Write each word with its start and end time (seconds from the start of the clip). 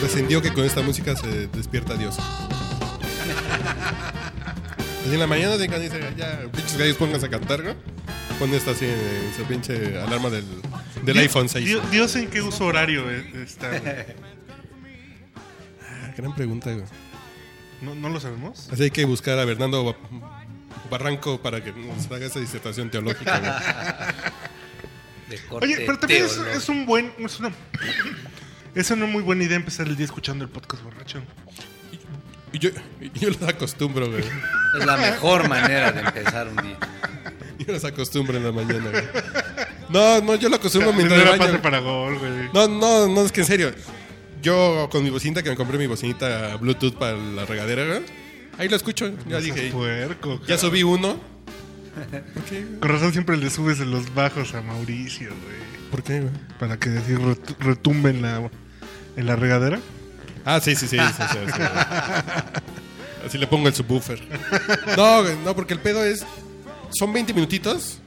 Descendió 0.00 0.42
que 0.42 0.52
con 0.52 0.64
esta 0.64 0.82
música 0.82 1.14
se 1.16 1.48
despierta 1.48 1.94
Dios. 1.94 2.16
En 5.04 5.18
la 5.18 5.26
mañana 5.26 5.56
de 5.56 5.68
dice, 5.68 6.00
ya, 6.16 6.40
pinches 6.50 6.78
gallos 6.78 6.96
pónganse 6.96 7.26
a 7.26 7.30
cantar, 7.30 7.62
¿no? 7.62 7.91
Pone 8.38 8.56
esta 8.56 8.72
así 8.72 8.86
en 8.86 9.32
su 9.36 9.44
pinche 9.44 9.98
alarma 10.00 10.28
del, 10.30 10.44
del 11.04 11.18
iPhone 11.18 11.48
6. 11.48 11.64
Dios, 11.64 11.90
Dios 11.90 12.16
en 12.16 12.28
qué 12.28 12.42
uso 12.42 12.66
horario 12.66 13.08
eh, 13.10 13.24
está. 13.44 13.70
Ah, 15.88 16.12
Gran 16.16 16.34
pregunta, 16.34 16.72
güey. 16.72 16.84
¿No, 17.80 17.94
¿No 17.94 18.08
lo 18.08 18.20
sabemos? 18.20 18.68
Así 18.72 18.84
hay 18.84 18.90
que 18.90 19.04
buscar 19.04 19.38
a 19.38 19.44
Bernardo 19.44 19.84
Ba- 19.84 19.96
Barranco 20.90 21.40
para 21.40 21.62
que 21.62 21.72
nos 21.72 22.10
haga 22.10 22.26
esa 22.26 22.40
disertación 22.40 22.90
teológica. 22.90 23.38
güey. 23.38 23.52
De 25.30 25.38
corte 25.46 25.66
Oye, 25.66 25.76
pero 25.86 25.98
también 25.98 26.24
es, 26.54 26.68
un 26.68 26.84
buen. 26.84 27.12
Es 27.18 27.38
una, 27.40 27.50
es 28.74 28.90
una 28.90 29.06
muy 29.06 29.22
buena 29.22 29.44
idea 29.44 29.56
empezar 29.56 29.86
el 29.86 29.96
día 29.96 30.04
escuchando 30.06 30.44
el 30.44 30.50
podcast 30.50 30.82
borracho. 30.82 31.22
Y 32.52 32.58
yo, 32.58 32.70
y 33.00 33.18
yo 33.18 33.30
los 33.30 33.42
acostumbro, 33.42 34.10
güey. 34.10 34.22
Es 34.78 34.84
la 34.84 34.96
mejor 34.98 35.48
manera 35.48 35.90
de 35.92 36.00
empezar 36.00 36.48
un 36.48 36.56
día. 36.56 36.76
Yo 37.72 37.76
los 37.76 37.84
acostumbro 37.84 38.36
en 38.36 38.44
la 38.44 38.52
mañana, 38.52 38.90
güey. 38.90 39.04
No, 39.88 40.20
no, 40.20 40.34
yo 40.36 40.48
lo 40.48 40.56
acostumbro 40.56 40.92
mientras 40.92 41.20
Primera 41.20 41.38
me 41.38 41.46
baño. 41.52 41.62
para 41.62 41.78
gol, 41.80 42.18
güey. 42.18 42.50
No, 42.52 42.68
no, 42.68 43.08
no, 43.08 43.22
es 43.22 43.32
que 43.32 43.40
en 43.42 43.46
serio. 43.46 43.72
Yo 44.42 44.88
con 44.90 45.02
mi 45.04 45.10
bocinita, 45.10 45.42
que 45.42 45.50
me 45.50 45.56
compré 45.56 45.78
mi 45.78 45.86
bocinita 45.86 46.56
Bluetooth 46.56 46.94
para 46.94 47.16
la 47.16 47.44
regadera, 47.44 47.86
güey, 47.86 48.00
ahí 48.58 48.68
lo 48.68 48.76
escucho. 48.76 49.08
Ya 49.28 49.36
No 49.36 49.40
dije, 49.40 49.70
puerco, 49.70 50.40
ya 50.46 50.58
subí 50.58 50.82
uno. 50.82 51.16
¿Por 52.34 52.42
qué? 52.44 52.62
güey? 52.64 52.80
Con 52.80 52.88
razón 52.90 53.12
siempre 53.12 53.36
le 53.36 53.50
subes 53.50 53.78
en 53.80 53.90
los 53.90 54.12
bajos 54.14 54.54
a 54.54 54.62
Mauricio, 54.62 55.28
güey. 55.28 55.90
¿Por 55.90 56.02
qué, 56.02 56.20
güey? 56.20 56.32
Para 56.58 56.78
que 56.78 56.88
así 56.90 57.12
retu- 57.12 57.56
retumbe 57.60 58.10
en 58.10 58.22
la, 58.22 58.50
en 59.16 59.26
la 59.26 59.36
regadera. 59.36 59.78
Ah, 60.44 60.58
sí, 60.60 60.74
sí, 60.74 60.88
sí. 60.88 60.96
sí, 60.98 61.22
sí, 61.30 61.38
sí. 61.54 61.62
Así 63.26 63.38
le 63.38 63.46
pongo 63.46 63.68
el 63.68 63.74
subwoofer. 63.74 64.20
No, 64.96 65.22
güey, 65.22 65.36
no, 65.44 65.54
porque 65.54 65.74
el 65.74 65.80
pedo 65.80 66.04
es. 66.04 66.26
Son 66.92 67.12
20 67.12 67.32
minutitos. 67.34 67.98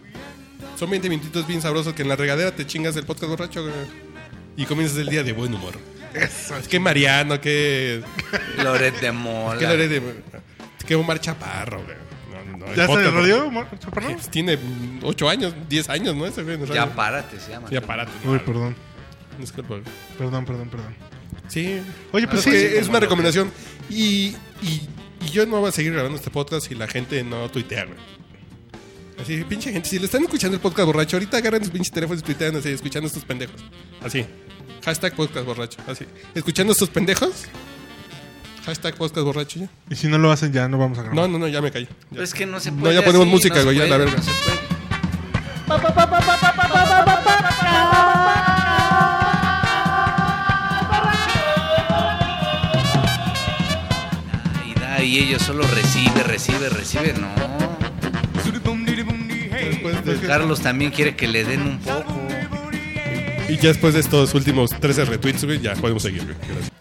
Son 0.77 0.89
20 0.89 1.09
minutitos 1.09 1.47
bien 1.47 1.61
sabrosos 1.61 1.93
que 1.93 2.01
en 2.01 2.09
la 2.09 2.15
regadera 2.15 2.53
te 2.55 2.65
chingas 2.65 2.95
el 2.97 3.05
podcast 3.05 3.29
borracho, 3.29 3.61
güey. 3.63 3.73
Y 4.57 4.65
comienzas 4.65 4.97
el 4.97 5.09
día 5.09 5.23
de 5.23 5.33
buen 5.33 5.53
humor. 5.53 5.75
Eso. 6.13 6.55
Es 6.57 6.67
que 6.67 6.79
Mariano, 6.79 7.39
que. 7.41 8.01
Loret 8.63 8.99
de 9.01 9.11
Mola. 9.11 9.59
que 9.59 9.65
Lore 9.67 9.87
de. 9.87 10.01
Que 10.85 10.95
Omar 10.95 11.19
Chaparro, 11.19 11.81
güey. 11.83 11.95
No, 12.51 12.57
no, 12.57 12.65
el 12.67 12.75
¿Ya 12.75 12.83
el 12.83 12.89
podcast- 12.89 13.13
radio, 13.13 13.51
Mar- 13.51 13.79
Chaparro? 13.79 14.11
Pues 14.11 14.29
Tiene 14.29 14.57
8 15.01 15.29
años, 15.29 15.53
10 15.67 15.89
años, 15.89 16.15
¿no? 16.15 16.25
Ese 16.25 16.43
güey 16.43 16.57
Ya 16.73 16.93
párate, 16.93 17.39
se 17.39 17.51
llama. 17.51 17.69
Ya 17.69 17.81
párate. 17.81 18.11
Uy, 18.25 18.39
perdón. 18.39 18.75
Disculpa. 19.39 19.69
güey. 19.75 19.83
Perdón, 20.17 20.45
perdón, 20.45 20.69
perdón. 20.69 20.95
Sí. 21.47 21.81
Oye, 22.11 22.27
pues 22.27 22.45
es, 22.45 22.53
que 22.53 22.69
sí. 22.69 22.77
es 22.77 22.87
una 22.87 22.99
recomendación. 22.99 23.51
Y, 23.89 24.35
y, 24.61 24.87
y 25.25 25.29
yo 25.31 25.45
no 25.45 25.59
voy 25.59 25.69
a 25.69 25.71
seguir 25.71 25.91
grabando 25.93 26.17
este 26.17 26.29
podcast 26.31 26.67
si 26.67 26.75
la 26.75 26.87
gente 26.87 27.23
no 27.23 27.49
tuitea, 27.49 27.85
güey. 27.85 27.97
Así, 29.21 29.43
pinche 29.45 29.71
gente, 29.71 29.87
si 29.89 29.97
le 29.97 30.05
están 30.05 30.23
escuchando 30.23 30.55
el 30.55 30.61
podcast 30.61 30.85
borracho, 30.87 31.15
ahorita 31.15 31.37
agarren 31.37 31.63
sus 31.63 31.71
pinches 31.71 31.91
teléfonos 31.91 32.21
y 32.21 32.25
tuitean 32.25 32.55
así, 32.57 32.69
escuchando 32.69 33.07
estos 33.07 33.23
pendejos. 33.25 33.61
Así. 34.03 34.25
Hashtag 34.83 35.15
podcast 35.15 35.45
borracho. 35.45 35.77
Así. 35.87 36.05
Escuchando 36.35 36.73
estos 36.73 36.89
pendejos. 36.89 37.45
Hashtag 38.65 38.95
podcast 38.95 39.25
borracho 39.25 39.59
ya. 39.61 39.69
Y 39.89 39.95
si 39.95 40.07
no 40.07 40.17
lo 40.17 40.31
hacen, 40.31 40.51
ya 40.51 40.67
no 40.67 40.77
vamos 40.77 40.97
a 40.99 41.03
grabar. 41.03 41.15
No, 41.15 41.27
no, 41.27 41.39
no, 41.39 41.47
ya 41.47 41.61
me 41.61 41.71
caí. 41.71 41.85
Ya. 41.85 41.91
Pero 42.11 42.23
es 42.23 42.33
que 42.33 42.45
no 42.45 42.59
se 42.59 42.71
No, 42.71 42.81
puede. 42.81 42.95
ya 42.95 43.03
ponemos 43.03 43.25
así, 43.25 43.31
música, 43.35 43.55
no 43.59 43.63
güey, 43.65 43.77
ya 43.77 43.85
la 43.85 43.97
verga. 43.97 44.15
no 44.17 44.21
se 44.23 44.31
puede. 44.31 44.55
Ay, 54.61 54.73
da, 54.79 55.03
y 55.03 55.17
ellos 55.19 55.41
solo 55.41 55.65
recibe, 55.67 56.23
recibe, 56.23 56.69
recibe, 56.69 57.13
no. 57.13 57.74
Carlos 60.27 60.61
también 60.61 60.91
quiere 60.91 61.15
que 61.15 61.27
le 61.27 61.43
den 61.43 61.61
un 61.61 61.79
poco. 61.79 62.13
y 63.49 63.57
ya 63.57 63.69
después 63.69 63.93
de 63.93 63.99
estos 63.99 64.33
últimos 64.33 64.71
13 64.71 65.05
retweets, 65.05 65.43
güey, 65.45 65.59
ya 65.59 65.73
podemos 65.75 66.03
seguir, 66.03 66.23
güey. 66.23 66.35
Gracias. 66.47 66.71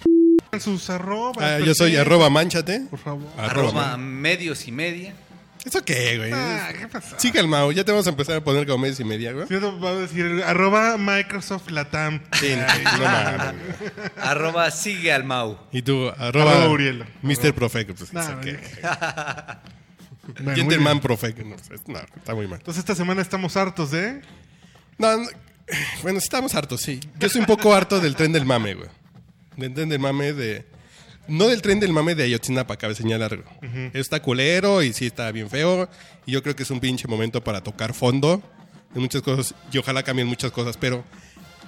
Sus 0.63 0.89
arrobas. 0.89 1.45
Ah, 1.45 1.59
yo 1.59 1.75
soy 1.75 1.91
sí. 1.93 1.97
arroba 1.97 2.31
manchate. 2.31 2.87
Por 2.89 2.99
favor. 2.99 3.27
Arroba 3.37 3.97
medios 3.97 4.69
y 4.69 4.73
media. 4.73 5.15
¿Eso 5.65 5.83
qué, 5.83 6.19
güey? 6.19 6.31
Ah, 6.33 6.69
¿qué 6.79 6.87
pasa? 6.89 7.19
Sigue 7.19 7.41
el 7.41 7.49
Mao, 7.49 7.73
ya 7.73 7.85
te 7.85 7.91
vamos 7.91 8.07
a 8.07 8.11
empezar 8.11 8.37
a 8.37 8.45
poner 8.45 8.67
como 8.67 8.79
meses 8.79 9.01
y 9.01 9.05
media, 9.05 9.33
güey. 9.33 9.49
Sí, 9.49 9.55
eso 9.55 9.81
va 9.81 9.91
a 9.91 9.95
decir 9.95 10.43
arroba 10.45 10.97
Microsoft 10.99 11.71
Latam. 11.71 12.21
Sí, 12.39 12.55
no, 12.55 12.99
no 12.99 13.05
mames. 13.05 13.55
Arroba 14.19 14.71
sigue 14.71 15.11
al 15.11 15.25
Mau. 15.25 15.59
Y 15.73 15.81
tú, 15.83 16.09
arroba, 16.19 16.53
Arroba 16.53 16.69
Urielo. 16.69 17.07
Mr. 17.23 17.55
Profec. 17.55 17.95
Pues, 17.95 18.13
No, 18.13 18.21
¿eso 18.21 18.33
no, 18.33 18.41
qué? 18.43 18.59
Muy 20.43 20.55
Gentleman 20.55 20.95
bien. 20.95 21.01
Profec. 21.01 21.39
No, 21.45 21.57
no, 21.87 21.99
está 22.17 22.35
muy 22.35 22.47
mal. 22.47 22.59
Entonces 22.59 22.81
esta 22.81 22.95
semana 22.95 23.23
estamos 23.23 23.57
hartos 23.57 23.91
de... 23.91 24.23
No, 24.99 25.17
no, 25.17 25.27
bueno, 26.03 26.19
estamos 26.19 26.55
hartos, 26.55 26.81
sí. 26.83 27.01
Yo 27.19 27.27
estoy 27.27 27.41
un 27.41 27.47
poco 27.47 27.75
harto 27.75 28.01
del 28.01 28.17
tren 28.17 28.33
del 28.33 28.45
mame, 28.45 28.75
güey. 28.75 28.89
Del 29.57 29.75
tren 29.75 29.89
del 29.89 29.99
mame 29.99 30.33
de... 30.33 30.67
No 31.27 31.49
del 31.49 31.63
tren 31.63 31.81
del 31.81 31.93
mame 31.93 32.15
de 32.15 32.25
Ayotzinapa, 32.25 32.77
cabe 32.77 32.95
señalar. 32.95 33.37
güey. 33.37 33.91
Está 33.95 34.21
culero 34.21 34.83
y 34.83 34.93
sí 34.93 35.07
está 35.07 35.31
bien 35.33 35.49
feo. 35.49 35.89
Y 36.27 36.33
yo 36.33 36.43
creo 36.43 36.55
que 36.55 36.65
es 36.65 36.71
un 36.71 36.81
pinche 36.81 37.09
momento 37.09 37.43
para 37.43 37.63
tocar 37.63 37.95
fondo 37.95 38.43
en 38.95 39.01
muchas 39.01 39.23
cosas. 39.23 39.55
Y 39.73 39.79
ojalá 39.79 40.03
cambien 40.03 40.29
muchas 40.29 40.53
cosas, 40.53 40.77
pero... 40.77 41.05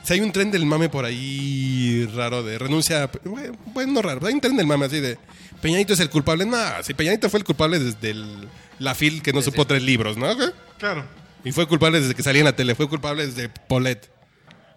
Si 0.03 0.13
hay 0.13 0.21
un 0.21 0.31
tren 0.31 0.53
del 0.53 0.65
mame 0.67 0.89
por 0.89 1.05
ahí 1.05 2.09
raro 2.15 2.45
de 2.45 2.59
renuncia, 2.59 3.11
bueno, 3.25 3.93
no 3.93 4.03
raro, 4.03 4.25
hay 4.25 4.35
un 4.35 4.41
tren 4.41 4.57
del 4.57 4.65
mame 4.65 4.87
así 4.87 5.01
de 5.01 5.19
Peñanito 5.61 5.93
es 5.95 6.01
el 6.01 6.11
culpable. 6.11 6.45
No, 6.47 6.57
si 6.83 6.95
Peñanito 6.95 7.29
fue 7.31 7.39
el 7.41 7.45
culpable 7.45 7.79
desde 7.79 8.11
el- 8.11 8.49
la 8.79 8.95
FIL 8.95 9.23
que 9.23 9.33
no 9.33 9.43
supo 9.43 9.67
tres 9.67 9.83
libros, 9.83 10.17
¿no? 10.17 10.29
Claro. 10.79 11.05
Y 11.45 11.53
fue 11.53 11.67
culpable 11.67 12.01
desde 12.01 12.15
que 12.15 12.23
salía 12.23 12.41
en 12.41 12.47
la 12.47 12.57
tele, 12.57 12.75
fue 12.75 12.89
culpable 12.89 13.27
desde 13.27 13.49
Polet. 13.49 14.11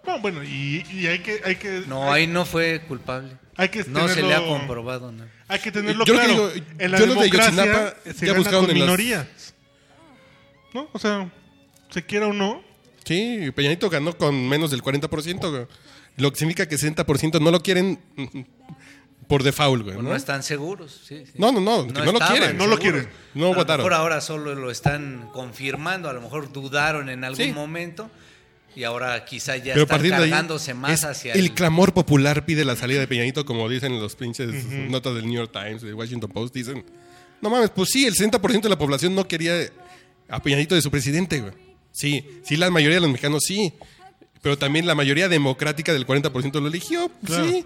No, 0.07 0.19
bueno, 0.19 0.44
y, 0.44 0.85
y 0.91 1.07
hay 1.07 1.19
que... 1.19 1.41
Hay 1.44 1.56
que 1.57 1.84
No, 1.88 2.12
hay, 2.12 2.22
ahí 2.23 2.28
no 2.28 2.45
fue 2.45 2.81
culpable. 2.88 3.31
hay 3.57 3.69
que 3.69 3.84
No 3.85 4.07
se 4.07 4.22
le 4.22 4.34
ha 4.34 4.39
tenerlo- 4.39 4.47
comprobado 4.59 5.12
nada. 5.12 5.29
Hay 5.47 5.59
que 5.59 5.72
tenerlo 5.72 6.06
Yo 6.06 6.13
lo 6.13 6.19
que 6.22 6.25
claro. 6.28 6.50
digo, 6.50 6.66
en 6.79 6.91
la 6.91 6.97
yo 7.00 7.06
lo 7.07 7.16
de 7.16 7.29
se 8.13 8.25
ya 8.25 8.34
buscaron 8.34 8.62
con 8.66 8.72
en 8.72 8.79
las- 8.79 8.88
minorías. 8.88 9.28
¿No? 10.73 10.88
O 10.94 11.00
sea, 11.00 11.29
se 11.89 12.03
quiera 12.06 12.28
o 12.28 12.34
no. 12.34 12.63
Sí, 13.03 13.51
Peñanito 13.56 13.89
ganó 13.89 14.16
con 14.18 14.47
menos 14.47 14.69
del 14.72 14.81
40%, 14.84 15.50
güey. 15.50 15.66
Lo 16.18 16.31
que 16.31 16.38
significa 16.38 16.68
que 16.68 16.78
60% 16.78 17.39
no 17.41 17.50
lo 17.51 17.59
quieren 17.62 18.00
por 19.29 19.44
default, 19.44 19.84
güey. 19.84 19.95
O 19.95 20.01
¿no? 20.01 20.09
no 20.09 20.16
están 20.16 20.44
seguros. 20.44 21.01
sí, 21.07 21.23
sí. 21.25 21.31
No, 21.35 21.51
no, 21.53 21.62
no, 21.62 21.88
que 21.88 22.01
no 22.01 22.12
lo 22.12 22.19
quieren. 22.19 22.57
No 22.57 22.67
lo 22.67 22.78
quieren. 22.78 23.07
No 23.35 23.45
a 23.45 23.50
lo 23.51 23.56
votaron. 23.56 23.85
mejor 23.85 23.94
ahora 23.94 24.19
solo 24.22 24.56
lo 24.56 24.72
están 24.72 25.29
confirmando, 25.31 26.09
a 26.09 26.13
lo 26.13 26.19
mejor 26.22 26.51
dudaron 26.51 27.07
en 27.09 27.23
algún 27.23 27.45
Sí. 27.45 27.53
momento 27.53 28.09
y 28.75 28.84
ahora 28.84 29.23
quizá 29.25 29.56
ya 29.57 29.73
Pero 29.73 29.84
están 29.84 30.01
ahí, 30.03 30.09
cargándose 30.09 30.73
más 30.73 30.91
es 30.91 31.03
hacia 31.06 31.34
el 31.34 31.53
clamor 31.53 31.94
popular 31.94 32.44
pide 32.45 32.66
la 32.66 32.75
salida 32.75 33.00
de 33.00 33.07
Peñanito, 33.07 33.45
como 33.45 33.69
dicen 33.69 34.00
los 34.01 34.16
pinches 34.16 34.66
notas 34.66 35.13
del 35.16 35.25
New 35.28 35.35
York 35.35 35.51
Times, 35.53 35.81
de 35.84 35.94
Washington 35.94 36.31
Post, 36.31 36.53
dicen, 36.53 36.84
no 37.41 37.50
mames, 37.51 37.69
pues 37.69 37.89
sí, 37.89 38.06
el 38.07 38.16
60% 38.16 38.62
de 38.63 38.69
la 38.69 38.78
población 38.78 39.13
no 39.16 39.28
quería 39.28 39.53
a 40.28 40.41
Peñanito 40.41 40.73
de 40.75 40.81
su 40.81 40.89
presidente, 40.91 41.39
güey. 41.39 41.53
Sí, 41.91 42.25
sí, 42.44 42.56
la 42.57 42.69
mayoría 42.72 42.95
de 42.97 43.01
los 43.01 43.09
mexicanos 43.12 43.44
sí, 43.45 43.73
pero 44.42 44.57
también 44.57 44.88
la 44.88 44.95
mayoría 44.95 45.27
democrática 45.30 45.94
del 45.94 46.06
40% 46.07 46.59
lo 46.62 46.68
eligió, 46.68 47.12
Claro. 47.25 47.45
sí. 47.50 47.65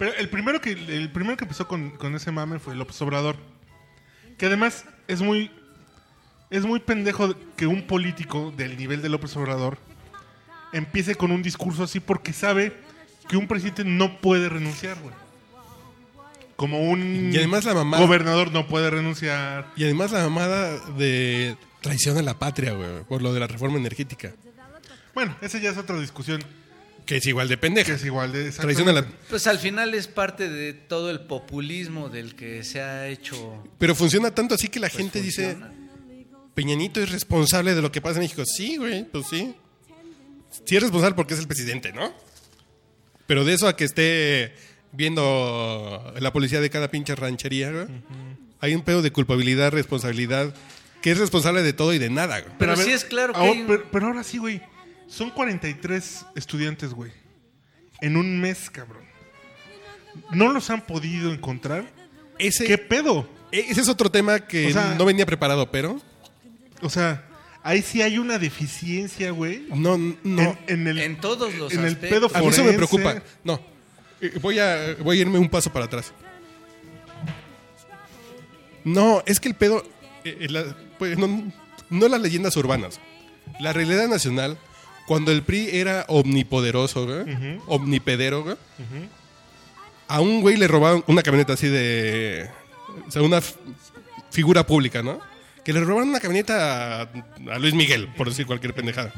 Pero 0.00 0.14
el 0.14 0.28
primero 0.28 0.60
que, 0.60 0.72
el 0.72 1.10
primero 1.12 1.36
que 1.36 1.44
empezó 1.44 1.68
con, 1.68 1.90
con 1.90 2.14
ese 2.16 2.32
mame 2.32 2.58
fue 2.58 2.74
López 2.74 3.00
Obrador. 3.02 3.36
Que 4.36 4.46
además 4.46 4.84
es 5.06 5.20
muy. 5.20 5.52
Es 6.50 6.64
muy 6.64 6.80
pendejo 6.80 7.36
que 7.56 7.68
un 7.68 7.86
político 7.86 8.52
del 8.56 8.76
nivel 8.76 9.02
de 9.02 9.08
López 9.10 9.36
Obrador 9.36 9.78
empiece 10.72 11.14
con 11.14 11.30
un 11.30 11.42
discurso 11.42 11.84
así 11.84 12.00
porque 12.00 12.32
sabe 12.32 12.72
que 13.28 13.36
un 13.36 13.46
presidente 13.46 13.84
no 13.84 14.18
puede 14.20 14.48
renunciar, 14.48 14.98
güey. 15.00 15.14
Como 16.56 16.80
un 16.90 17.30
Y 17.32 17.36
además 17.36 17.64
la 17.64 17.74
mamá- 17.74 17.98
gobernador 17.98 18.50
no 18.52 18.66
puede 18.66 18.90
renunciar. 18.90 19.68
Y 19.76 19.84
además 19.84 20.10
la 20.12 20.24
mamada 20.24 20.76
de 20.96 21.56
traición 21.80 22.18
a 22.18 22.22
la 22.22 22.38
patria, 22.38 22.72
güey, 22.72 23.04
por 23.04 23.22
lo 23.22 23.32
de 23.32 23.40
la 23.40 23.46
reforma 23.46 23.78
energética, 23.78 24.32
Bueno, 25.14 25.36
esa 25.40 25.58
ya 25.58 25.70
es 25.70 25.76
otra 25.78 25.98
discusión 26.00 26.42
que 27.10 27.16
es 27.16 27.26
igual 27.26 27.48
de 27.48 27.56
que 27.56 27.60
pendeja. 27.60 27.92
es 27.94 28.04
igual 28.04 28.30
de 28.30 28.52
Traición 28.52 28.88
a 28.88 28.92
la... 28.92 29.04
Pues 29.28 29.48
al 29.48 29.58
final 29.58 29.94
es 29.94 30.06
parte 30.06 30.48
de 30.48 30.72
todo 30.72 31.10
el 31.10 31.18
populismo 31.18 32.08
del 32.08 32.36
que 32.36 32.62
se 32.62 32.80
ha 32.80 33.08
hecho. 33.08 33.64
Pero 33.78 33.96
funciona 33.96 34.32
tanto 34.32 34.54
así 34.54 34.68
que 34.68 34.78
la 34.78 34.88
pues, 34.88 34.96
gente 34.98 35.20
dice. 35.20 35.56
Peñanito 36.54 37.00
es 37.02 37.10
responsable 37.10 37.74
de 37.74 37.82
lo 37.82 37.90
que 37.90 38.00
pasa 38.00 38.20
en 38.20 38.22
México. 38.26 38.44
Sí, 38.46 38.76
güey, 38.76 39.02
pues 39.06 39.26
sí. 39.28 39.56
sí 40.64 40.76
es 40.76 40.82
responsable 40.82 41.16
porque 41.16 41.34
es 41.34 41.40
el 41.40 41.48
presidente, 41.48 41.92
¿no? 41.92 42.14
Pero 43.26 43.44
de 43.44 43.54
eso 43.54 43.66
a 43.66 43.74
que 43.74 43.86
esté 43.86 44.54
viendo 44.92 46.14
la 46.16 46.32
policía 46.32 46.60
de 46.60 46.70
cada 46.70 46.92
pinche 46.92 47.16
ranchería, 47.16 47.72
güey, 47.72 47.86
hay 48.60 48.74
un 48.76 48.82
pedo 48.82 49.02
de 49.02 49.10
culpabilidad, 49.10 49.72
responsabilidad, 49.72 50.54
que 51.02 51.10
es 51.10 51.18
responsable 51.18 51.64
de 51.64 51.72
todo 51.72 51.92
y 51.92 51.98
de 51.98 52.08
nada, 52.08 52.40
güey. 52.40 52.52
Pero 52.56 52.76
ver, 52.76 52.86
sí 52.86 52.92
es 52.92 53.04
claro 53.04 53.32
que 53.32 53.38
ahora- 53.40 53.52
hay 53.52 53.60
un- 53.62 53.66
pero, 53.66 53.84
pero 53.90 54.06
ahora 54.06 54.22
sí, 54.22 54.38
güey. 54.38 54.62
Son 55.10 55.30
43 55.30 56.24
estudiantes, 56.36 56.94
güey. 56.94 57.10
En 58.00 58.16
un 58.16 58.40
mes, 58.40 58.70
cabrón. 58.70 59.02
¿No 60.32 60.52
los 60.52 60.70
han 60.70 60.80
podido 60.82 61.32
encontrar? 61.32 61.84
Ese, 62.38 62.64
¿Qué 62.64 62.78
pedo? 62.78 63.28
ese 63.52 63.80
es 63.80 63.88
otro 63.88 64.10
tema 64.10 64.40
que 64.40 64.68
O 64.68 64.70
sea- 64.72 64.94
no 64.94 65.04
venía 65.04 65.26
preparado, 65.26 65.70
pero 65.70 66.00
O 66.82 66.88
sea, 66.88 67.26
ahí 67.62 67.82
sí 67.82 68.00
hay 68.02 68.18
una 68.18 68.38
deficiencia, 68.38 69.32
güey. 69.32 69.66
no, 69.74 69.98
no. 69.98 70.16
En, 70.22 70.58
en 70.68 70.86
el, 70.88 70.98
En 71.00 71.20
todos 71.20 71.54
los 71.56 71.72
en 71.72 71.80
el 71.80 71.86
aspectos. 71.94 72.10
pedo 72.30 72.38
A 72.38 72.40
mí 72.40 72.48
eso 72.48 72.64
me 72.64 72.72
forense. 72.72 72.76
preocupa. 72.96 73.22
No. 73.44 73.60
Eh, 74.20 74.38
Voy 74.40 74.58
a, 74.58 74.94
voy 75.02 75.18
a 75.18 75.20
irme 75.22 75.38
un 75.38 75.48
paso 75.48 75.70
para 75.72 75.86
atrás. 75.86 76.12
No, 78.84 79.22
es 79.26 79.40
que 79.40 79.48
el 79.48 79.54
pedo. 79.54 79.84
eh, 80.24 80.36
eh, 80.40 80.48
la- 80.50 80.76
pues, 80.98 81.18
no, 81.18 81.52
no 81.90 82.08
las 82.08 82.20
leyendas 82.20 82.56
urbanas. 82.56 83.00
La 83.58 83.72
realidad 83.72 84.06
nacional, 84.08 84.58
cuando 85.06 85.32
el 85.32 85.42
PRI 85.42 85.68
era 85.72 86.04
omnipoderoso, 86.08 87.06
güey, 87.06 87.58
omnipedero, 87.66 88.42
güey, 88.42 88.56
a 90.08 90.20
un 90.20 90.40
güey 90.40 90.56
le 90.56 90.68
robaron 90.68 91.04
una 91.06 91.22
camioneta 91.22 91.52
así 91.54 91.68
de. 91.68 92.48
O 93.06 93.10
sea, 93.10 93.22
una 93.22 93.40
figura 94.30 94.66
pública, 94.66 95.02
¿no? 95.02 95.20
Que 95.64 95.72
le 95.72 95.80
robaron 95.80 96.08
una 96.08 96.20
camioneta 96.20 97.02
a, 97.02 97.08
a 97.52 97.58
Luis 97.58 97.74
Miguel, 97.74 98.08
por 98.16 98.28
decir 98.28 98.46
cualquier 98.46 98.74
pendejada. 98.74 99.12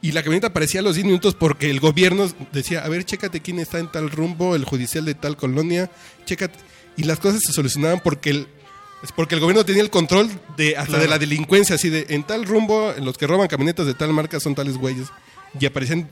Y 0.00 0.12
la 0.12 0.22
camioneta 0.22 0.48
aparecía 0.48 0.80
a 0.80 0.82
los 0.82 0.94
10 0.94 1.06
minutos 1.06 1.34
porque 1.34 1.70
el 1.70 1.80
gobierno 1.80 2.30
decía, 2.52 2.84
a 2.84 2.88
ver, 2.88 3.04
chécate 3.04 3.40
quién 3.40 3.58
está 3.58 3.78
en 3.78 3.90
tal 3.90 4.10
rumbo, 4.10 4.54
el 4.54 4.64
judicial 4.64 5.04
de 5.04 5.14
tal 5.14 5.36
colonia, 5.36 5.90
chécate. 6.24 6.58
Y 6.96 7.04
las 7.04 7.18
cosas 7.18 7.40
se 7.44 7.52
solucionaban 7.52 8.00
porque 8.00 8.30
el, 8.30 8.48
es 9.02 9.12
porque 9.12 9.34
el 9.34 9.40
gobierno 9.40 9.64
tenía 9.64 9.82
el 9.82 9.90
control 9.90 10.28
de 10.56 10.76
hasta 10.76 10.86
Claro. 10.86 11.02
de 11.02 11.08
la 11.08 11.18
delincuencia, 11.18 11.76
así 11.76 11.88
de, 11.90 12.06
en 12.10 12.24
tal 12.24 12.44
rumbo, 12.46 12.92
los 13.00 13.16
que 13.18 13.26
roban 13.26 13.48
camionetas 13.48 13.86
de 13.86 13.94
tal 13.94 14.12
marca 14.12 14.40
son 14.40 14.54
tales 14.54 14.76
güeyes. 14.76 15.08
Y 15.58 15.66
aparecían, 15.66 16.08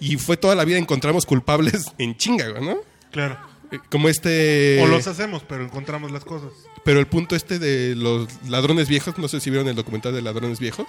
y 0.00 0.16
fue 0.16 0.36
toda 0.36 0.54
la 0.54 0.64
vida 0.64 0.78
encontramos 0.78 1.26
culpables 1.26 1.84
en 1.98 2.16
chinga, 2.16 2.48
¿no? 2.60 2.78
Claro. 3.12 3.38
Eh, 3.70 3.78
Como 3.90 4.08
este... 4.08 4.80
O 4.82 4.86
los 4.86 5.06
hacemos, 5.06 5.42
pero 5.48 5.62
encontramos 5.64 6.10
las 6.10 6.24
cosas. 6.24 6.50
Pero 6.84 6.98
el 6.98 7.06
punto 7.06 7.36
este 7.36 7.58
de 7.58 7.94
los 7.94 8.28
ladrones 8.48 8.88
viejos, 8.88 9.16
no 9.18 9.28
sé 9.28 9.40
si 9.40 9.50
vieron 9.50 9.68
el 9.68 9.76
documental 9.76 10.12
de 10.14 10.22
ladrones 10.22 10.58
viejos. 10.60 10.86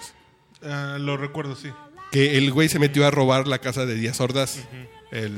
Ah, 0.64 0.96
lo 0.98 1.16
recuerdo, 1.16 1.54
sí. 1.54 1.68
Que 2.10 2.38
el 2.38 2.50
güey 2.52 2.68
se 2.68 2.78
metió 2.78 3.06
a 3.06 3.10
robar 3.10 3.46
la 3.46 3.58
casa 3.58 3.86
de 3.86 3.94
Díaz 3.94 4.20
Ordaz. 4.20 4.58
El. 5.10 5.32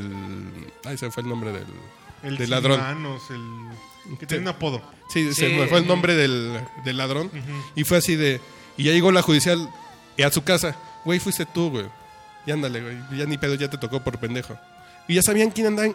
Ay, 0.85 0.97
se 0.99 1.11
fue 1.11 1.23
el 1.23 1.29
nombre 1.29 1.53
del, 1.53 1.65
El 2.25 2.37
del 2.37 2.51
ladrón. 2.51 2.81
manos, 2.81 3.23
el... 3.31 4.17
Que 4.19 4.27
tiene 4.27 4.43
un 4.43 4.49
apodo. 4.49 4.83
Sí, 5.09 5.33
se 5.35 5.49
me 5.49 5.67
fue 5.67 5.79
el 5.79 5.87
nombre 5.87 6.15
del, 6.15 6.61
del 6.85 6.97
ladrón. 6.97 7.31
Y 7.75 7.85
fue 7.85 7.99
así 7.99 8.17
de. 8.17 8.41
Y 8.77 8.85
ya 8.85 8.93
llegó 8.93 9.13
la 9.13 9.23
judicial 9.23 9.71
a 10.23 10.31
su 10.31 10.43
casa. 10.43 10.77
Güey, 11.05 11.21
fuiste 11.21 11.47
tú, 11.47 11.71
güey. 11.71 11.87
Y 12.47 12.51
ándale, 12.51 12.83
güey. 12.83 12.97
Ya 13.19 13.25
ni 13.25 13.39
pedo, 13.39 13.55
ya 13.55 13.69
te 13.71 13.79
tocó 13.79 14.03
por 14.03 14.19
pendejo. 14.19 14.59
Y 15.09 15.15
ya 15.15 15.23
sabían 15.23 15.51
quién 15.51 15.69
andan. 15.69 15.95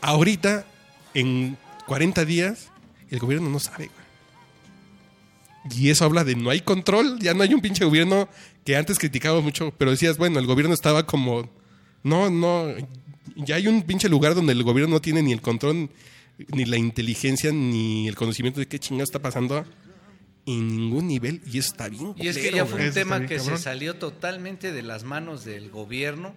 Ahorita, 0.00 0.64
en 1.12 1.58
40 1.86 2.24
días, 2.24 2.68
el 3.10 3.18
gobierno 3.18 3.48
no 3.50 3.60
sabe, 3.60 3.90
güey. 3.94 4.04
Y 5.78 5.90
eso 5.90 6.04
habla 6.04 6.24
de 6.24 6.36
no 6.36 6.50
hay 6.50 6.60
control. 6.60 7.18
Ya 7.20 7.34
no 7.34 7.42
hay 7.42 7.54
un 7.54 7.60
pinche 7.60 7.84
gobierno 7.84 8.28
que 8.64 8.76
antes 8.76 8.98
criticaba 8.98 9.40
mucho, 9.40 9.72
pero 9.76 9.90
decías, 9.90 10.18
bueno, 10.18 10.38
el 10.38 10.46
gobierno 10.46 10.74
estaba 10.74 11.06
como. 11.06 11.50
No, 12.02 12.30
no. 12.30 12.66
Ya 13.36 13.56
hay 13.56 13.66
un 13.68 13.82
pinche 13.82 14.08
lugar 14.08 14.34
donde 14.34 14.52
el 14.52 14.62
gobierno 14.62 14.94
no 14.94 15.00
tiene 15.00 15.22
ni 15.22 15.32
el 15.32 15.40
control, 15.40 15.90
ni 16.48 16.64
la 16.64 16.76
inteligencia, 16.76 17.52
ni 17.52 18.08
el 18.08 18.14
conocimiento 18.14 18.60
de 18.60 18.66
qué 18.66 18.78
chingado 18.78 19.04
está 19.04 19.20
pasando 19.20 19.64
en 20.46 20.68
ningún 20.76 21.08
nivel. 21.08 21.40
Y 21.50 21.58
eso 21.58 21.70
está 21.72 21.88
bien. 21.88 22.14
Y 22.16 22.28
es 22.28 22.36
que 22.38 22.52
ya 22.52 22.64
fue 22.64 22.74
güey. 22.74 22.82
un 22.84 22.88
Eso 22.90 23.00
tema 23.00 23.18
bien 23.18 23.28
que 23.28 23.36
cabrón. 23.36 23.56
se 23.58 23.64
salió 23.64 23.96
totalmente 23.96 24.72
de 24.72 24.82
las 24.82 25.04
manos 25.04 25.44
del 25.44 25.70
gobierno, 25.70 26.34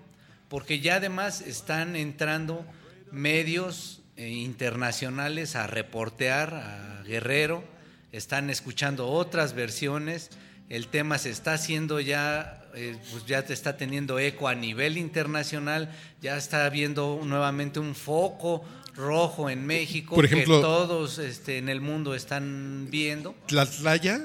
porque 0.49 0.79
ya 0.79 0.95
además 0.95 1.41
están 1.41 1.95
entrando 1.95 2.65
medios 3.11 4.01
eh, 4.15 4.29
internacionales 4.29 5.55
a 5.55 5.67
reportear 5.67 6.53
a 6.53 7.03
Guerrero, 7.03 7.63
están 8.11 8.50
escuchando 8.50 9.07
otras 9.09 9.53
versiones, 9.53 10.29
el 10.69 10.87
tema 10.87 11.17
se 11.17 11.29
está 11.29 11.53
haciendo 11.53 11.99
ya, 11.99 12.61
eh, 12.75 12.95
pues 13.11 13.25
ya 13.25 13.43
te 13.45 13.53
está 13.53 13.77
teniendo 13.77 14.19
eco 14.19 14.47
a 14.47 14.55
nivel 14.55 14.97
internacional, 14.97 15.91
ya 16.21 16.37
está 16.37 16.65
habiendo 16.65 17.21
nuevamente 17.23 17.79
un 17.79 17.95
foco 17.95 18.63
rojo 18.95 19.49
en 19.49 19.65
México 19.65 20.15
Por 20.15 20.25
ejemplo- 20.25 20.57
que 20.57 20.61
todos 20.63 21.19
este, 21.19 21.57
en 21.59 21.69
el 21.69 21.81
mundo 21.81 22.15
están 22.15 22.87
viendo. 22.89 23.35
Tlatlaya 23.47 24.19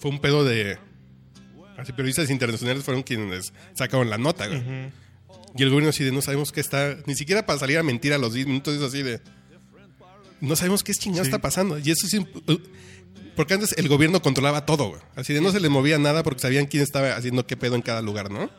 fue 0.00 0.10
un 0.10 0.20
pedo 0.20 0.44
de. 0.44 0.78
Así, 1.76 1.92
periodistas 1.92 2.28
internacionales 2.30 2.82
fueron 2.82 3.04
quienes 3.04 3.52
sacaron 3.74 4.10
la 4.10 4.18
nota, 4.18 4.48
güey. 4.48 4.60
Y 5.56 5.62
el 5.62 5.68
gobierno 5.70 5.90
así 5.90 6.02
de 6.02 6.10
no 6.12 6.20
sabemos 6.20 6.50
qué 6.50 6.60
está. 6.60 6.96
Ni 7.06 7.14
siquiera 7.14 7.46
para 7.46 7.58
salir 7.60 7.78
a 7.78 7.82
mentir 7.84 8.12
a 8.12 8.18
los 8.18 8.34
10 8.34 8.48
minutos 8.48 8.74
es 8.74 8.82
así 8.82 9.02
de. 9.04 9.20
No 10.40 10.56
sabemos 10.56 10.82
qué 10.82 10.92
chingado 10.92 11.24
Sí. 11.24 11.28
está 11.30 11.38
pasando. 11.40 11.78
Y 11.78 11.90
eso 11.90 12.06
sí. 12.08 12.26
Porque 13.38 13.54
antes 13.54 13.72
el 13.78 13.86
gobierno 13.86 14.20
controlaba 14.20 14.66
todo, 14.66 14.88
güey. 14.88 15.00
Así 15.14 15.32
de 15.32 15.40
no 15.40 15.52
se 15.52 15.60
le 15.60 15.68
movía 15.68 15.96
nada 15.96 16.24
porque 16.24 16.40
sabían 16.40 16.66
quién 16.66 16.82
estaba 16.82 17.14
haciendo 17.14 17.46
qué 17.46 17.56
pedo 17.56 17.76
en 17.76 17.82
cada 17.82 18.02
lugar, 18.02 18.32
¿no? 18.32 18.50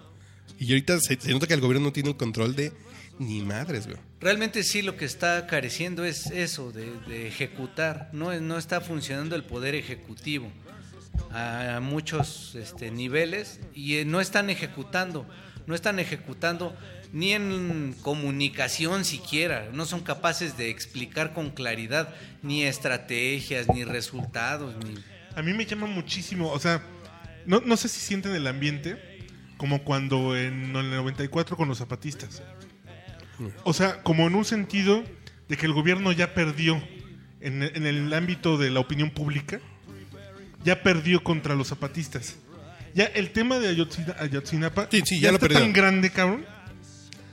Y 0.57 0.71
ahorita 0.71 1.01
se, 1.01 1.17
nota 1.33 1.47
que 1.47 1.53
el 1.53 1.59
gobierno 1.59 1.87
no 1.87 1.91
tiene 1.91 2.11
el 2.11 2.15
control 2.15 2.55
de 2.55 2.71
ni 3.17 3.41
madres, 3.41 3.87
güey. 3.87 3.97
Realmente 4.21 4.63
sí 4.63 4.81
lo 4.81 4.95
que 4.95 5.03
está 5.03 5.47
careciendo 5.47 6.05
es 6.05 6.27
eso, 6.27 6.71
de, 6.71 6.93
de 7.09 7.27
ejecutar. 7.27 8.09
No, 8.13 8.33
no 8.39 8.57
está 8.57 8.79
funcionando 8.79 9.35
el 9.35 9.43
poder 9.43 9.75
ejecutivo 9.75 10.49
a, 11.33 11.75
a 11.75 11.79
muchos 11.81 12.55
este, 12.55 12.89
niveles 12.89 13.59
y 13.75 13.97
eh, 13.97 14.05
no 14.05 14.21
están 14.21 14.49
ejecutando. 14.49 15.27
No 15.67 15.75
están 15.75 15.99
ejecutando 15.99 16.73
ni 17.13 17.33
en 17.33 17.95
comunicación 18.01 19.05
siquiera. 19.05 19.69
No 19.73 19.85
son 19.85 20.01
capaces 20.01 20.57
de 20.57 20.69
explicar 20.69 21.33
con 21.33 21.49
claridad 21.51 22.13
ni 22.43 22.63
estrategias, 22.63 23.67
ni 23.73 23.83
resultados, 23.83 24.75
ni... 24.85 24.95
A 25.35 25.41
mí 25.41 25.53
me 25.53 25.65
llama 25.65 25.87
muchísimo, 25.87 26.51
o 26.51 26.59
sea, 26.59 26.81
no, 27.45 27.61
no 27.61 27.77
sé 27.77 27.87
si 27.87 27.99
sienten 27.99 28.33
el 28.35 28.47
ambiente 28.47 28.97
como 29.57 29.83
cuando 29.83 30.35
en 30.37 30.75
el 30.75 30.89
94 30.89 31.55
con 31.57 31.67
los 31.67 31.77
zapatistas. 31.77 32.41
O 33.63 33.73
sea, 33.73 34.01
como 34.03 34.27
en 34.27 34.35
un 34.35 34.43
sentido 34.45 35.03
de 35.47 35.57
que 35.57 35.65
el 35.65 35.73
gobierno 35.73 36.11
ya 36.11 36.33
perdió 36.33 36.81
en, 37.41 37.63
en 37.63 37.85
el 37.85 38.13
ámbito 38.13 38.57
de 38.57 38.69
la 38.69 38.79
opinión 38.81 39.11
pública, 39.11 39.59
ya 40.63 40.83
perdió 40.83 41.23
contra 41.23 41.55
los 41.55 41.67
zapatistas. 41.69 42.35
Ya 42.93 43.05
el 43.05 43.31
tema 43.31 43.59
de 43.59 43.69
Ayotzina- 43.69 44.15
Ayotzinapa 44.19 44.87
Sí, 44.91 45.01
sí, 45.05 45.19
ya 45.21 45.29
lo 45.29 45.35
está 45.35 45.47
perdió. 45.47 45.61
tan 45.63 45.73
grande, 45.73 46.09
cabrón, 46.09 46.45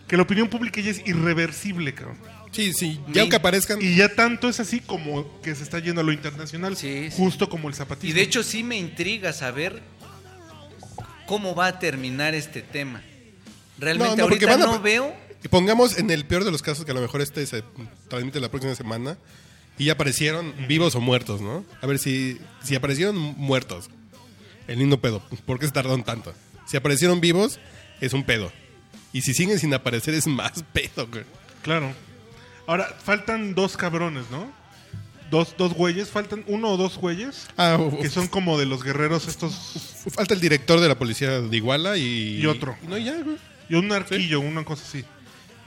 que 0.08 0.16
la 0.16 0.22
opinión 0.22 0.48
pública 0.48 0.80
ya 0.80 0.90
es 0.90 1.02
irreversible, 1.06 1.94
cabrón. 1.94 2.16
Sí, 2.52 2.72
sí. 2.72 3.00
Ya 3.08 3.22
aunque 3.22 3.36
aparezcan. 3.36 3.80
Y 3.82 3.96
ya 3.96 4.08
tanto 4.14 4.48
es 4.48 4.60
así 4.60 4.80
como 4.80 5.40
que 5.42 5.54
se 5.54 5.62
está 5.62 5.78
yendo 5.78 6.00
a 6.00 6.04
lo 6.04 6.12
internacional, 6.12 6.76
Sí, 6.76 7.08
sí. 7.10 7.16
justo 7.16 7.48
como 7.48 7.68
el 7.68 7.74
zapatismo. 7.74 8.10
Y 8.10 8.12
de 8.14 8.22
hecho 8.22 8.42
sí 8.42 8.62
me 8.62 8.76
intriga 8.78 9.32
saber 9.32 9.82
cómo 11.26 11.54
va 11.54 11.66
a 11.66 11.78
terminar 11.78 12.34
este 12.34 12.62
tema. 12.62 13.02
Realmente 13.78 14.16
no, 14.16 14.22
ahorita 14.24 14.54
a- 14.54 14.56
no 14.58 14.80
veo 14.80 15.14
Pongamos 15.50 15.98
en 15.98 16.10
el 16.10 16.24
peor 16.24 16.44
de 16.44 16.50
los 16.50 16.60
casos 16.62 16.84
que 16.84 16.90
a 16.90 16.94
lo 16.94 17.00
mejor 17.00 17.20
este 17.20 17.46
se 17.46 17.62
transmite 18.08 18.40
la 18.40 18.48
próxima 18.50 18.74
semana 18.74 19.16
y 19.78 19.84
ya 19.84 19.92
aparecieron 19.92 20.52
vivos 20.66 20.96
o 20.96 21.00
muertos, 21.00 21.40
¿no? 21.40 21.64
A 21.82 21.86
ver 21.86 21.98
si, 22.00 22.38
si 22.64 22.74
aparecieron 22.74 23.16
muertos. 23.16 23.88
El 24.66 24.80
lindo 24.80 25.00
pedo. 25.00 25.22
¿Por 25.44 25.60
qué 25.60 25.66
se 25.66 25.72
tardaron 25.72 26.02
tanto? 26.02 26.34
Si 26.66 26.76
aparecieron 26.76 27.20
vivos, 27.20 27.60
es 28.00 28.12
un 28.12 28.24
pedo. 28.24 28.50
Y 29.12 29.22
si 29.22 29.32
siguen 29.34 29.58
sin 29.58 29.72
aparecer, 29.74 30.14
es 30.14 30.26
más 30.26 30.62
pedo, 30.72 31.06
güey. 31.08 31.24
Claro. 31.62 31.92
Ahora, 32.66 32.86
faltan 33.02 33.54
dos 33.54 33.76
cabrones, 33.76 34.24
¿no? 34.30 34.50
Dos, 35.30 35.54
dos 35.58 35.72
güeyes, 35.74 36.08
faltan 36.10 36.44
uno 36.46 36.68
o 36.70 36.76
dos 36.76 36.98
güeyes 36.98 37.48
Ah, 37.56 37.78
que 38.00 38.08
son 38.08 38.28
como 38.28 38.58
de 38.58 38.66
los 38.66 38.84
guerreros 38.84 39.26
estos 39.26 40.04
falta 40.14 40.34
el 40.34 40.40
director 40.40 40.78
de 40.78 40.86
la 40.86 40.96
policía 40.96 41.40
de 41.40 41.56
Iguala 41.56 41.96
y. 41.96 42.38
Y 42.40 42.46
otro. 42.46 42.76
no, 42.88 42.96
ya, 42.96 43.16
güey. 43.22 43.36
y 43.68 43.74
un 43.74 43.90
arquillo, 43.90 44.38
una 44.40 44.64
cosa 44.64 44.84
así. 44.86 45.04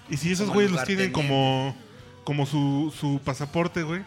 Y 0.10 0.16
si 0.18 0.32
esos 0.32 0.46
Como 0.48 0.54
güeyes 0.56 0.72
los 0.72 0.84
tienen 0.86 1.12
como 1.12 1.76
como 2.24 2.46
su, 2.46 2.94
su 2.98 3.20
pasaporte, 3.24 3.84
güey. 3.84 4.02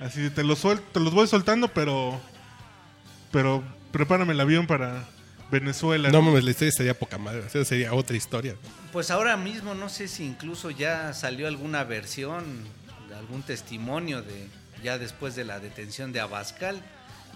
Así 0.00 0.20
de, 0.20 0.30
te 0.30 0.44
los 0.44 0.62
suel- 0.64 0.80
te 0.92 1.00
los 1.00 1.12
voy 1.14 1.26
soltando, 1.26 1.68
pero 1.68 2.20
pero 3.32 3.62
prepárame 3.90 4.32
el 4.34 4.40
avión 4.40 4.66
para 4.68 5.08
Venezuela. 5.50 6.08
No 6.10 6.22
mames, 6.22 6.44
la 6.44 6.50
historia 6.50 6.72
sería 6.72 6.94
poca 6.98 7.18
madre. 7.18 7.40
O 7.40 7.48
sea, 7.50 7.64
sería 7.64 7.92
otra 7.94 8.16
historia. 8.16 8.56
Pues 8.92 9.10
ahora 9.10 9.36
mismo 9.36 9.74
no 9.74 9.88
sé 9.88 10.08
si 10.08 10.24
incluso 10.24 10.70
ya 10.70 11.12
salió 11.14 11.46
alguna 11.48 11.84
versión, 11.84 12.44
algún 13.16 13.42
testimonio 13.42 14.22
de 14.22 14.48
ya 14.82 14.98
después 14.98 15.34
de 15.34 15.44
la 15.44 15.60
detención 15.60 16.12
de 16.12 16.20
Abascal, 16.20 16.82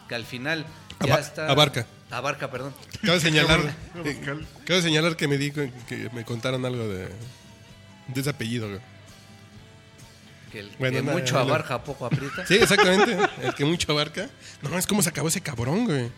que 0.08 0.14
al 0.14 0.24
final 0.24 0.66
Aba- 0.98 1.08
ya 1.08 1.20
está... 1.20 1.48
Abarca. 1.50 1.86
Abarca, 2.10 2.50
perdón. 2.50 2.74
Cabe 3.02 3.20
señalar, 3.20 3.60
eh, 4.04 4.20
cabe 4.66 4.82
señalar 4.82 5.16
que 5.16 5.28
me 5.28 5.36
di 5.38 5.50
que 5.50 5.70
me 6.14 6.24
contaron 6.24 6.64
algo 6.64 6.88
de, 6.88 7.08
de 8.08 8.20
ese 8.20 8.30
apellido. 8.30 8.68
güey. 8.68 8.80
Que, 10.52 10.60
el, 10.60 10.70
Bueno, 10.78 10.96
que 10.98 11.02
no, 11.04 11.12
mucho 11.12 11.34
no. 11.34 11.40
abarca, 11.40 11.84
poco 11.84 12.06
aprieta. 12.06 12.46
Sí, 12.46 12.54
exactamente. 12.54 13.18
el 13.42 13.54
que 13.54 13.64
mucho 13.66 13.92
abarca. 13.92 14.28
No 14.62 14.78
es 14.78 14.86
cómo 14.86 15.02
se 15.02 15.10
acabó 15.10 15.28
ese 15.28 15.42
cabrón, 15.42 15.84
güey. 15.84 16.10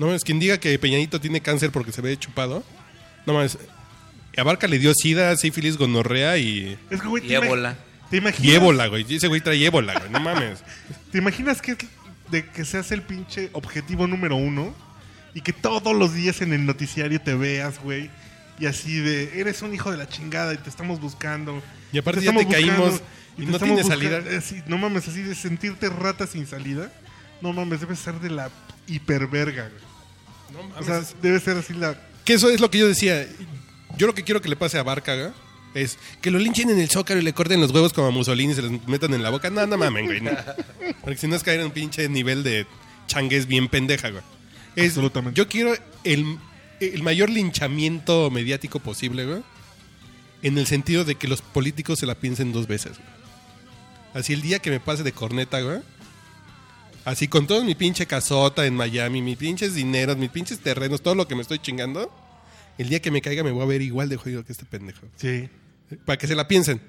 No 0.00 0.14
es 0.14 0.24
quien 0.24 0.38
diga 0.40 0.58
que 0.58 0.78
Peñanito 0.78 1.20
tiene 1.20 1.42
cáncer 1.42 1.70
porque 1.70 1.92
se 1.92 2.00
ve 2.00 2.16
chupado. 2.16 2.64
No 3.26 3.34
más. 3.34 3.58
Abarca 4.34 4.66
le 4.66 4.78
dio 4.78 4.94
sida, 4.94 5.36
sífilis, 5.36 5.76
gonorrea 5.76 6.38
y. 6.38 6.78
Es 6.88 7.02
que, 7.02 7.06
güey, 7.06 7.30
Y 7.30 7.34
ébola. 7.34 7.76
¿Te 8.08 8.16
imaginas? 8.16 8.44
Y 8.44 8.54
ébola, 8.54 8.86
güey. 8.86 9.04
Ese 9.14 9.28
güey 9.28 9.42
trae 9.42 9.62
ébola, 9.62 9.98
güey. 9.98 10.10
No 10.10 10.18
mames. 10.18 10.64
¿Te 11.12 11.18
imaginas 11.18 11.60
que, 11.60 11.76
de 12.30 12.46
que 12.46 12.64
seas 12.64 12.90
el 12.92 13.02
pinche 13.02 13.50
objetivo 13.52 14.06
número 14.06 14.36
uno? 14.36 14.74
Y 15.34 15.42
que 15.42 15.52
todos 15.52 15.94
los 15.94 16.14
días 16.14 16.40
en 16.40 16.54
el 16.54 16.64
noticiario 16.64 17.20
te 17.20 17.34
veas, 17.34 17.78
güey. 17.82 18.10
Y 18.58 18.64
así 18.64 19.00
de, 19.00 19.38
eres 19.38 19.60
un 19.60 19.74
hijo 19.74 19.90
de 19.90 19.98
la 19.98 20.08
chingada 20.08 20.54
y 20.54 20.56
te 20.56 20.70
estamos 20.70 20.98
buscando. 20.98 21.62
Y 21.92 21.98
aparte 21.98 22.20
Te 22.20 22.26
ya 22.26 22.32
te 22.32 22.40
estamos 22.40 22.54
caímos 22.54 23.02
y 23.36 23.44
te 23.44 23.50
no 23.50 23.56
estamos 23.58 23.60
tienes 23.60 23.86
salida. 23.86 24.22
así, 24.38 24.62
no 24.66 24.78
mames, 24.78 25.06
así 25.06 25.20
de 25.20 25.34
sentirte 25.34 25.90
rata 25.90 26.26
sin 26.26 26.46
salida. 26.46 26.90
No 27.42 27.52
mames, 27.52 27.80
debe 27.80 27.96
ser 27.96 28.14
de 28.14 28.30
la 28.30 28.48
hiperverga, 28.86 29.68
güey. 29.68 29.89
No 30.52 30.78
O 30.78 30.82
sea, 30.82 31.02
debe 31.22 31.40
ser 31.40 31.56
así 31.56 31.74
la... 31.74 31.98
Que 32.24 32.34
eso 32.34 32.48
es 32.50 32.60
lo 32.60 32.70
que 32.70 32.78
yo 32.78 32.88
decía. 32.88 33.26
Yo 33.96 34.06
lo 34.06 34.14
que 34.14 34.22
quiero 34.22 34.40
que 34.40 34.48
le 34.48 34.56
pase 34.56 34.78
a 34.78 34.82
Barca, 34.82 35.14
güey, 35.14 35.30
es 35.74 35.98
que 36.20 36.30
lo 36.30 36.38
linchen 36.38 36.70
en 36.70 36.78
el 36.78 36.90
zócalo 36.90 37.20
y 37.20 37.24
le 37.24 37.32
corten 37.32 37.60
los 37.60 37.70
huevos 37.70 37.92
como 37.92 38.08
a 38.08 38.10
Mussolini 38.10 38.52
y 38.52 38.56
se 38.56 38.62
los 38.62 38.86
metan 38.86 39.14
en 39.14 39.22
la 39.22 39.30
boca. 39.30 39.50
No, 39.50 39.66
no 39.66 39.78
mamen, 39.78 40.06
güey. 40.06 40.20
no. 40.20 40.30
Porque 41.02 41.16
si 41.16 41.26
no 41.26 41.36
es 41.36 41.42
caer 41.42 41.60
en 41.60 41.66
un 41.66 41.72
pinche 41.72 42.08
nivel 42.08 42.42
de 42.42 42.66
changues 43.06 43.46
bien 43.46 43.68
pendeja, 43.68 44.10
güey. 44.10 44.22
Es, 44.76 44.88
Absolutamente. 44.88 45.38
Yo 45.38 45.48
quiero 45.48 45.74
el, 46.04 46.38
el 46.80 47.02
mayor 47.02 47.30
linchamiento 47.30 48.30
mediático 48.30 48.80
posible, 48.80 49.26
güey. 49.26 49.42
En 50.42 50.56
el 50.58 50.66
sentido 50.66 51.04
de 51.04 51.16
que 51.16 51.28
los 51.28 51.42
políticos 51.42 51.98
se 51.98 52.06
la 52.06 52.14
piensen 52.14 52.52
dos 52.52 52.66
veces, 52.66 52.98
güey. 52.98 53.20
Así 54.14 54.32
el 54.32 54.42
día 54.42 54.58
que 54.58 54.70
me 54.70 54.80
pase 54.80 55.02
de 55.02 55.12
corneta, 55.12 55.60
güey. 55.60 55.78
Así 57.04 57.28
con 57.28 57.46
todo 57.46 57.64
mi 57.64 57.74
pinche 57.74 58.06
casota 58.06 58.66
en 58.66 58.74
Miami, 58.74 59.22
mis 59.22 59.36
pinches 59.36 59.74
dineros, 59.74 60.16
mis 60.16 60.30
pinches 60.30 60.60
terrenos, 60.60 61.00
todo 61.02 61.14
lo 61.14 61.26
que 61.26 61.34
me 61.34 61.42
estoy 61.42 61.58
chingando. 61.58 62.12
El 62.78 62.88
día 62.88 63.00
que 63.00 63.10
me 63.10 63.20
caiga 63.22 63.42
me 63.42 63.50
voy 63.50 63.62
a 63.62 63.66
ver 63.66 63.82
igual 63.82 64.08
de 64.08 64.16
jodido 64.16 64.44
que 64.44 64.52
este 64.52 64.64
pendejo. 64.64 65.06
Sí, 65.16 65.48
Para 66.04 66.18
que 66.18 66.26
se 66.26 66.34
la 66.34 66.46
piensen. 66.46 66.80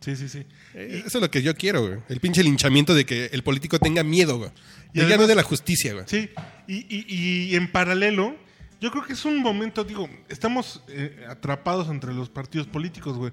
sí, 0.00 0.16
sí, 0.16 0.28
sí. 0.28 0.44
Eh, 0.74 1.02
Eso 1.06 1.18
es 1.18 1.22
lo 1.22 1.30
que 1.30 1.42
yo 1.42 1.54
quiero, 1.56 1.86
güey. 1.86 1.98
El 2.08 2.20
pinche 2.20 2.42
linchamiento 2.42 2.94
de 2.94 3.04
que 3.04 3.26
el 3.32 3.42
político 3.42 3.78
tenga 3.78 4.02
miedo, 4.04 4.38
güey. 4.38 4.50
Y 4.94 4.98
ya 4.98 5.04
además- 5.04 5.20
no 5.22 5.26
de 5.26 5.34
la 5.34 5.42
justicia, 5.42 5.92
güey. 5.94 6.04
Sí, 6.08 6.30
y, 6.66 6.76
y- 6.94 7.50
y 7.50 7.54
en 7.56 7.70
paralelo, 7.72 8.36
yo 8.80 8.90
creo 8.90 9.02
que 9.04 9.12
es 9.14 9.24
un 9.24 9.38
momento, 9.42 9.82
digo, 9.84 10.08
estamos 10.28 10.82
eh, 10.88 11.24
atrapados 11.28 11.88
entre 11.88 12.12
los 12.14 12.28
partidos 12.28 12.66
políticos, 12.66 13.16
güey. 13.16 13.32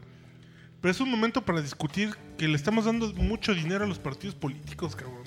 Pero 0.82 0.92
es 0.92 1.00
un 1.00 1.10
momento 1.10 1.44
para 1.46 1.62
discutir 1.62 2.12
que 2.38 2.48
le 2.48 2.56
estamos 2.56 2.86
dando 2.86 3.12
mucho 3.14 3.54
dinero 3.56 3.86
a 3.86 3.88
los 3.88 3.98
partidos 4.00 4.36
políticos, 4.36 4.96
cabrón. 4.96 5.24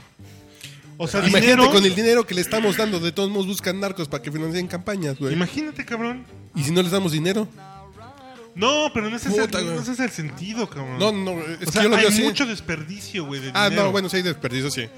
O 1.01 1.07
sea, 1.07 1.21
Imagínate 1.21 1.47
dinero... 1.53 1.71
con 1.71 1.85
el 1.85 1.95
dinero 1.95 2.27
que 2.27 2.35
le 2.35 2.41
estamos 2.41 2.77
dando, 2.77 2.99
de 3.01 3.13
todos 3.13 3.31
modos 3.31 3.47
buscan 3.47 3.79
narcos 3.81 4.09
para 4.09 4.23
que 4.23 4.33
financien 4.33 4.67
campañas, 4.67 5.17
güey. 5.19 5.33
Imagínate, 5.33 5.85
cabrón. 5.85 6.25
Y 6.57 6.65
si 6.65 6.73
no 6.73 6.83
les 6.83 6.91
damos 6.91 7.13
dinero. 7.13 7.49
No, 8.55 8.91
pero 8.93 9.09
no 9.09 9.15
ese, 9.17 9.31
Puta, 9.31 9.61
es, 9.61 9.65
el, 9.67 9.77
no 9.77 9.81
ese 9.81 9.93
es 9.93 10.01
el 10.01 10.11
sentido, 10.11 10.69
cabrón. 10.69 10.99
No, 10.99 11.13
no, 11.13 11.41
es 11.45 11.57
o 11.57 11.61
que 11.61 11.67
sea, 11.71 11.83
yo 11.85 11.89
lo 11.91 11.95
hay 11.95 12.01
veo 12.03 12.11
así. 12.11 12.23
mucho 12.23 12.45
desperdicio, 12.45 13.25
güey, 13.25 13.41
de 13.41 13.53
Ah, 13.55 13.69
dinero. 13.69 13.87
no, 13.87 13.93
bueno, 13.93 14.09
sí 14.09 14.17
hay 14.17 14.23
desperdicio, 14.23 14.69
sí. 14.73 14.89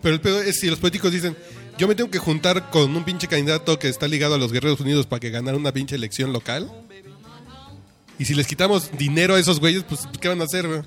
Pero 0.00 0.14
el 0.14 0.20
pedo 0.20 0.40
es 0.40 0.60
si 0.60 0.68
los 0.70 0.78
políticos 0.78 1.10
dicen, 1.10 1.36
yo 1.76 1.88
me 1.88 1.96
tengo 1.96 2.08
que 2.10 2.20
juntar 2.20 2.70
con 2.70 2.94
un 2.94 3.02
pinche 3.04 3.26
candidato 3.26 3.76
que 3.80 3.88
está 3.88 4.06
ligado 4.06 4.36
a 4.36 4.38
los 4.38 4.52
Guerreros 4.52 4.78
Unidos 4.78 5.06
para 5.06 5.18
que 5.18 5.30
ganar 5.30 5.56
una 5.56 5.72
pinche 5.72 5.96
elección 5.96 6.32
local. 6.32 6.70
Y 8.20 8.26
si 8.26 8.34
les 8.34 8.46
quitamos 8.46 8.90
dinero 8.96 9.34
a 9.34 9.40
esos 9.40 9.58
güeyes, 9.58 9.82
pues 9.82 10.02
¿qué 10.20 10.28
van 10.28 10.40
a 10.40 10.44
hacer, 10.44 10.68
güey? 10.68 10.82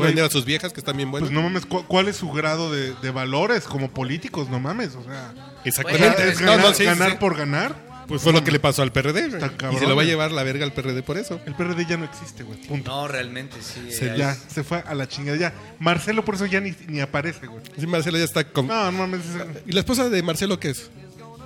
Güey. 0.00 0.10
vender 0.12 0.24
a 0.24 0.30
sus 0.30 0.44
viejas 0.44 0.72
que 0.72 0.80
están 0.80 0.96
bien 0.96 1.10
buenas. 1.10 1.28
Pues 1.30 1.34
no 1.34 1.42
mames, 1.42 1.66
¿cu- 1.66 1.84
¿cuál 1.86 2.08
es 2.08 2.16
su 2.16 2.30
grado 2.30 2.72
de, 2.72 2.94
de 2.94 3.10
valores 3.10 3.64
como 3.64 3.90
políticos? 3.90 4.48
No 4.48 4.60
mames, 4.60 4.94
o 4.94 5.02
sea... 5.04 5.32
Exactamente. 5.64 6.28
es 6.28 6.40
ganar, 6.40 6.60
no, 6.60 6.68
sí, 6.70 6.74
sí, 6.78 6.84
ganar 6.84 7.10
sí. 7.12 7.16
por 7.18 7.36
ganar. 7.36 7.94
Pues 8.06 8.20
fue 8.20 8.34
lo 8.34 8.44
que 8.44 8.50
le 8.52 8.60
pasó 8.60 8.82
al 8.82 8.92
PRD, 8.92 9.30
cabrón, 9.56 9.76
Y 9.76 9.78
se 9.78 9.86
lo 9.86 9.96
va 9.96 10.02
a 10.02 10.04
llevar 10.04 10.30
la 10.30 10.42
verga 10.42 10.66
al 10.66 10.74
PRD 10.74 11.02
por 11.02 11.16
eso. 11.16 11.40
El 11.46 11.54
PRD 11.54 11.86
ya 11.86 11.96
no 11.96 12.04
existe, 12.04 12.42
güey. 12.42 12.58
Punto. 12.60 12.90
No, 12.90 13.08
realmente 13.08 13.56
sí. 13.62 13.90
Se- 13.90 14.14
Ya, 14.18 14.34
se 14.34 14.62
fue 14.62 14.84
a 14.86 14.94
la 14.94 15.08
chingada. 15.08 15.38
Ya, 15.38 15.54
Marcelo 15.78 16.22
por 16.22 16.34
eso 16.34 16.44
ya 16.44 16.60
ni, 16.60 16.74
ni 16.86 17.00
aparece, 17.00 17.46
güey. 17.46 17.62
Sí, 17.78 17.86
Marcelo 17.86 18.18
ya 18.18 18.24
está 18.24 18.44
con... 18.44 18.66
No, 18.66 18.92
no 18.92 18.98
mames. 18.98 19.22
¿Y 19.66 19.72
la 19.72 19.80
esposa 19.80 20.10
de 20.10 20.22
Marcelo 20.22 20.60
qué 20.60 20.68
es? 20.68 20.90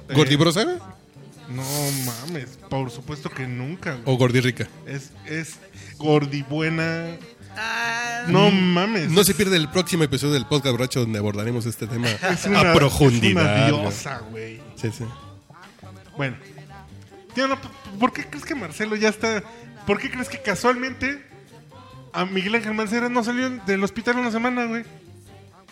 Eh. 0.08 0.14
¿Gordibrosa? 0.14 0.64
No 1.48 1.62
mames. 2.04 2.58
Por 2.68 2.90
supuesto 2.90 3.30
que 3.30 3.46
nunca, 3.46 3.92
güey. 3.92 4.02
¿O 4.06 4.18
gordirrica? 4.18 4.66
Es, 4.84 5.12
es 5.26 5.58
gordibuena. 5.96 7.06
Ah, 7.60 8.24
No 8.28 8.50
mames. 8.50 9.10
No 9.10 9.24
se 9.24 9.34
pierde 9.34 9.56
el 9.56 9.68
próximo 9.68 10.04
episodio 10.04 10.34
del 10.34 10.46
podcast 10.46 10.72
borracho 10.72 11.00
donde 11.00 11.18
abordaremos 11.18 11.66
este 11.66 11.86
tema 11.86 12.08
Es 12.30 12.44
una- 12.46 12.70
a 12.70 12.74
profundidad. 12.74 13.66
Es 13.66 13.72
una 13.72 13.78
güey. 13.78 13.82
diosa, 13.82 14.18
güey. 14.30 14.62
Sí, 14.76 14.90
sí. 14.96 15.04
Bueno. 16.16 16.36
Tío, 17.34 17.46
no, 17.48 17.58
¿por 18.00 18.12
qué 18.12 18.24
crees 18.26 18.44
que 18.44 18.54
Marcelo 18.54 18.96
ya 18.96 19.08
está...? 19.08 19.42
¿Por 19.86 19.98
qué 19.98 20.10
crees 20.10 20.28
que 20.28 20.40
casualmente 20.42 21.24
a 22.12 22.24
Miguel 22.24 22.54
Ángel 22.56 22.74
Mancera 22.74 23.08
no 23.08 23.22
salió 23.24 23.48
del 23.66 23.82
hospital 23.84 24.16
una 24.18 24.30
semana, 24.30 24.64
güey? 24.66 24.84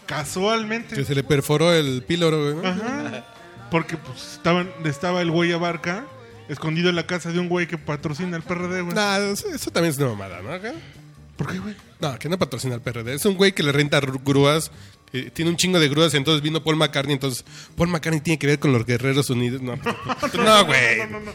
Casualmente. 0.07 0.95
Que 0.95 1.05
se 1.05 1.15
le 1.15 1.25
perforó 1.25 1.73
el 1.73 2.03
píloro, 2.03 2.53
güey. 2.55 2.55
¿no? 2.55 2.69
Ajá. 2.69 3.25
Porque 3.71 3.97
pues 3.97 4.35
estaban, 4.35 4.71
estaba 4.85 5.21
el 5.23 5.31
güey 5.31 5.53
Abarca 5.53 6.05
escondido 6.49 6.89
en 6.91 6.97
la 6.97 7.07
casa 7.07 7.33
de 7.33 7.41
un 7.41 7.49
güey 7.49 7.67
que 7.67 7.77
patrocina 7.77 8.37
el 8.37 8.43
PRD, 8.45 8.83
güey. 8.83 8.95
Nah, 8.95 9.19
eso, 9.19 9.49
eso 9.53 9.71
también 9.73 9.91
es 9.93 9.99
una 9.99 10.11
mamada, 10.11 10.41
¿no? 10.43 10.51
¿Por 11.37 11.53
qué, 11.53 11.59
güey? 11.59 11.75
No, 12.01 12.19
que 12.19 12.29
no 12.29 12.39
patrocina 12.39 12.75
al 12.75 12.81
PRD. 12.83 13.15
Es 13.15 13.25
un 13.27 13.35
güey 13.37 13.53
que 13.53 13.63
le 13.63 13.73
renta 13.73 14.01
grúas. 14.01 14.71
que 15.13 15.31
tiene 15.31 15.51
un 15.51 15.57
chingo 15.57 15.79
de 15.79 15.89
grúas. 15.89 16.15
Entonces 16.15 16.43
vino 16.43 16.63
Paul 16.65 16.77
McCartney. 16.77 17.15
Entonces, 17.15 17.45
Paul 17.77 17.89
McCartney 17.89 18.21
tiene 18.21 18.39
que 18.39 18.47
ver 18.47 18.59
con 18.59 18.73
los 18.73 18.85
Guerreros 18.87 19.29
Unidos. 19.31 19.61
No, 19.63 19.77
no, 20.35 20.65
güey. 20.67 20.99
No, 20.99 21.07
no, 21.07 21.21
no. 21.21 21.33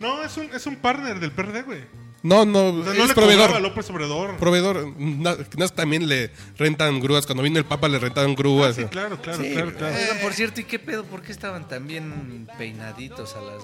No, 0.00 0.22
es 0.24 0.36
un, 0.36 0.44
es 0.54 0.66
un 0.66 0.76
partner 0.76 1.20
del 1.20 1.32
PRD, 1.32 1.62
güey. 1.62 1.80
No, 2.24 2.44
no, 2.44 2.66
O 2.68 2.84
sea, 2.84 2.94
no 2.94 3.02
es 3.02 3.08
le 3.08 3.14
proveedor. 3.14 3.50
a 3.52 3.58
López 3.58 3.90
Obrador. 3.90 4.36
Proveedor. 4.36 4.94
Na- 4.96 5.36
na- 5.56 5.68
también 5.68 6.08
le 6.08 6.30
rentan 6.56 7.00
grúas. 7.00 7.26
Cuando 7.26 7.42
vino 7.42 7.58
el 7.58 7.64
Papa 7.64 7.88
le 7.88 7.98
rentaron 7.98 8.34
grúas. 8.36 8.76
Sí, 8.76 8.84
claro, 8.84 9.20
claro, 9.20 9.42
Sí, 9.42 9.50
claro, 9.50 9.74
claro. 9.76 9.96
Oigan, 9.96 10.18
por 10.22 10.32
cierto, 10.32 10.60
¿y 10.60 10.64
qué 10.64 10.78
pedo? 10.78 11.04
¿Por 11.04 11.22
qué 11.22 11.32
estaban 11.32 11.66
tan 11.68 11.86
bien 11.88 12.48
peinaditos 12.58 13.34
a 13.34 13.40
las 13.40 13.62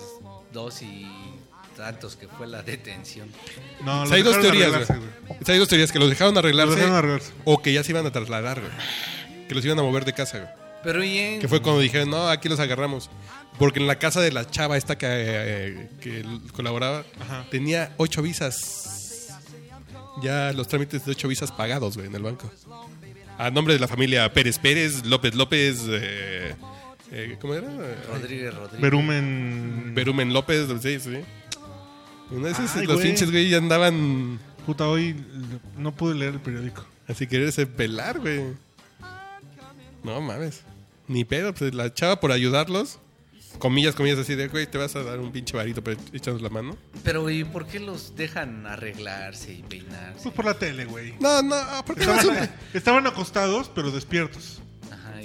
dos 0.52 0.82
y 0.82 1.06
tantos 1.78 2.16
que 2.16 2.26
fue 2.28 2.46
la 2.46 2.62
detención? 2.62 3.30
No, 3.84 4.00
O 4.00 4.02
lo 4.02 4.06
sea, 4.08 4.16
hay 4.16 4.22
dos 4.22 4.40
teorías, 4.40 4.70
güey. 4.70 4.82
O 5.40 5.44
sea, 5.44 5.54
hay 5.54 5.58
dos 5.58 5.68
teorías. 5.68 5.92
Que 5.92 5.98
los 5.98 6.10
dejaron 6.10 6.36
arreglarse. 6.36 6.70
Los 6.72 6.76
dejaron 6.76 6.98
arreglarse. 6.98 7.32
O 7.44 7.62
que 7.62 7.72
ya 7.72 7.82
se 7.84 7.92
iban 7.92 8.04
a 8.04 8.10
trasladar, 8.10 8.60
güey. 8.60 8.72
Que 9.48 9.54
los 9.54 9.64
iban 9.64 9.78
a 9.78 9.82
mover 9.82 10.04
de 10.04 10.12
casa, 10.12 10.38
güey. 10.38 10.50
Pero 10.82 11.02
y 11.02 11.18
en... 11.18 11.40
Que 11.40 11.48
fue 11.48 11.62
cuando 11.62 11.80
dijeron, 11.80 12.10
no, 12.10 12.28
aquí 12.28 12.48
los 12.48 12.60
agarramos. 12.60 13.08
Porque 13.58 13.80
en 13.80 13.86
la 13.86 13.98
casa 13.98 14.20
de 14.20 14.30
la 14.32 14.48
chava 14.48 14.76
esta 14.76 14.98
que, 14.98 15.06
eh, 15.08 15.88
que 16.00 16.24
colaboraba, 16.52 17.04
Ajá. 17.20 17.46
tenía 17.50 17.92
ocho 17.96 18.22
visas. 18.22 19.28
Ya 20.22 20.52
los 20.52 20.66
trámites 20.68 21.04
de 21.04 21.12
ocho 21.12 21.28
visas 21.28 21.50
pagados, 21.52 21.96
güey, 21.96 22.08
en 22.08 22.14
el 22.14 22.22
banco. 22.22 22.50
A 23.38 23.50
nombre 23.50 23.74
de 23.74 23.80
la 23.80 23.86
familia 23.88 24.32
Pérez 24.32 24.58
Pérez, 24.58 25.04
López 25.04 25.34
López, 25.36 25.82
eh, 25.88 26.54
eh, 27.12 27.36
¿cómo 27.40 27.54
era? 27.54 27.68
Rodríguez 28.08 28.52
Rodríguez. 28.54 28.80
Berumen. 28.80 29.92
Berumen 29.94 30.32
López, 30.32 30.66
sí, 30.82 30.98
sí. 31.00 31.20
Una 32.30 32.48
Ay, 32.48 32.86
los 32.86 32.96
güey. 32.96 33.06
pinches, 33.06 33.30
güey, 33.30 33.48
ya 33.48 33.56
andaban 33.58 34.38
Puta, 34.66 34.86
hoy 34.86 35.16
no 35.78 35.94
pude 35.94 36.14
leer 36.14 36.34
el 36.34 36.40
periódico. 36.40 36.84
así 37.06 37.26
quererse 37.26 37.66
pelar, 37.66 38.20
güey. 38.20 38.42
No 40.04 40.20
mames. 40.20 40.62
Ni 41.06 41.24
pedo, 41.24 41.54
pues 41.54 41.74
la 41.74 41.92
chava 41.94 42.20
por 42.20 42.32
ayudarlos. 42.32 42.98
Comillas, 43.58 43.94
comillas 43.94 44.18
así 44.18 44.34
de, 44.34 44.46
güey, 44.48 44.66
te 44.70 44.78
vas 44.78 44.94
a 44.94 45.02
dar 45.02 45.18
un 45.18 45.32
pinche 45.32 45.56
varito 45.56 45.82
para 45.82 45.96
echarnos 46.12 46.42
la 46.42 46.48
mano. 46.50 46.76
Pero 47.02 47.28
¿y 47.30 47.44
por 47.44 47.66
qué 47.66 47.80
los 47.80 48.14
dejan 48.14 48.66
arreglarse 48.66 49.52
y 49.54 49.62
peinarse? 49.62 50.20
Pues 50.22 50.34
por 50.34 50.44
la 50.44 50.54
tele, 50.54 50.84
güey. 50.84 51.14
No, 51.18 51.42
no, 51.42 51.56
porque 51.86 52.04
no 52.06 52.14
es 52.14 52.24
un- 52.24 52.34
Estaban, 52.34 52.50
estaban 52.74 53.06
acostados, 53.06 53.70
pero 53.74 53.90
despiertos. 53.90 54.60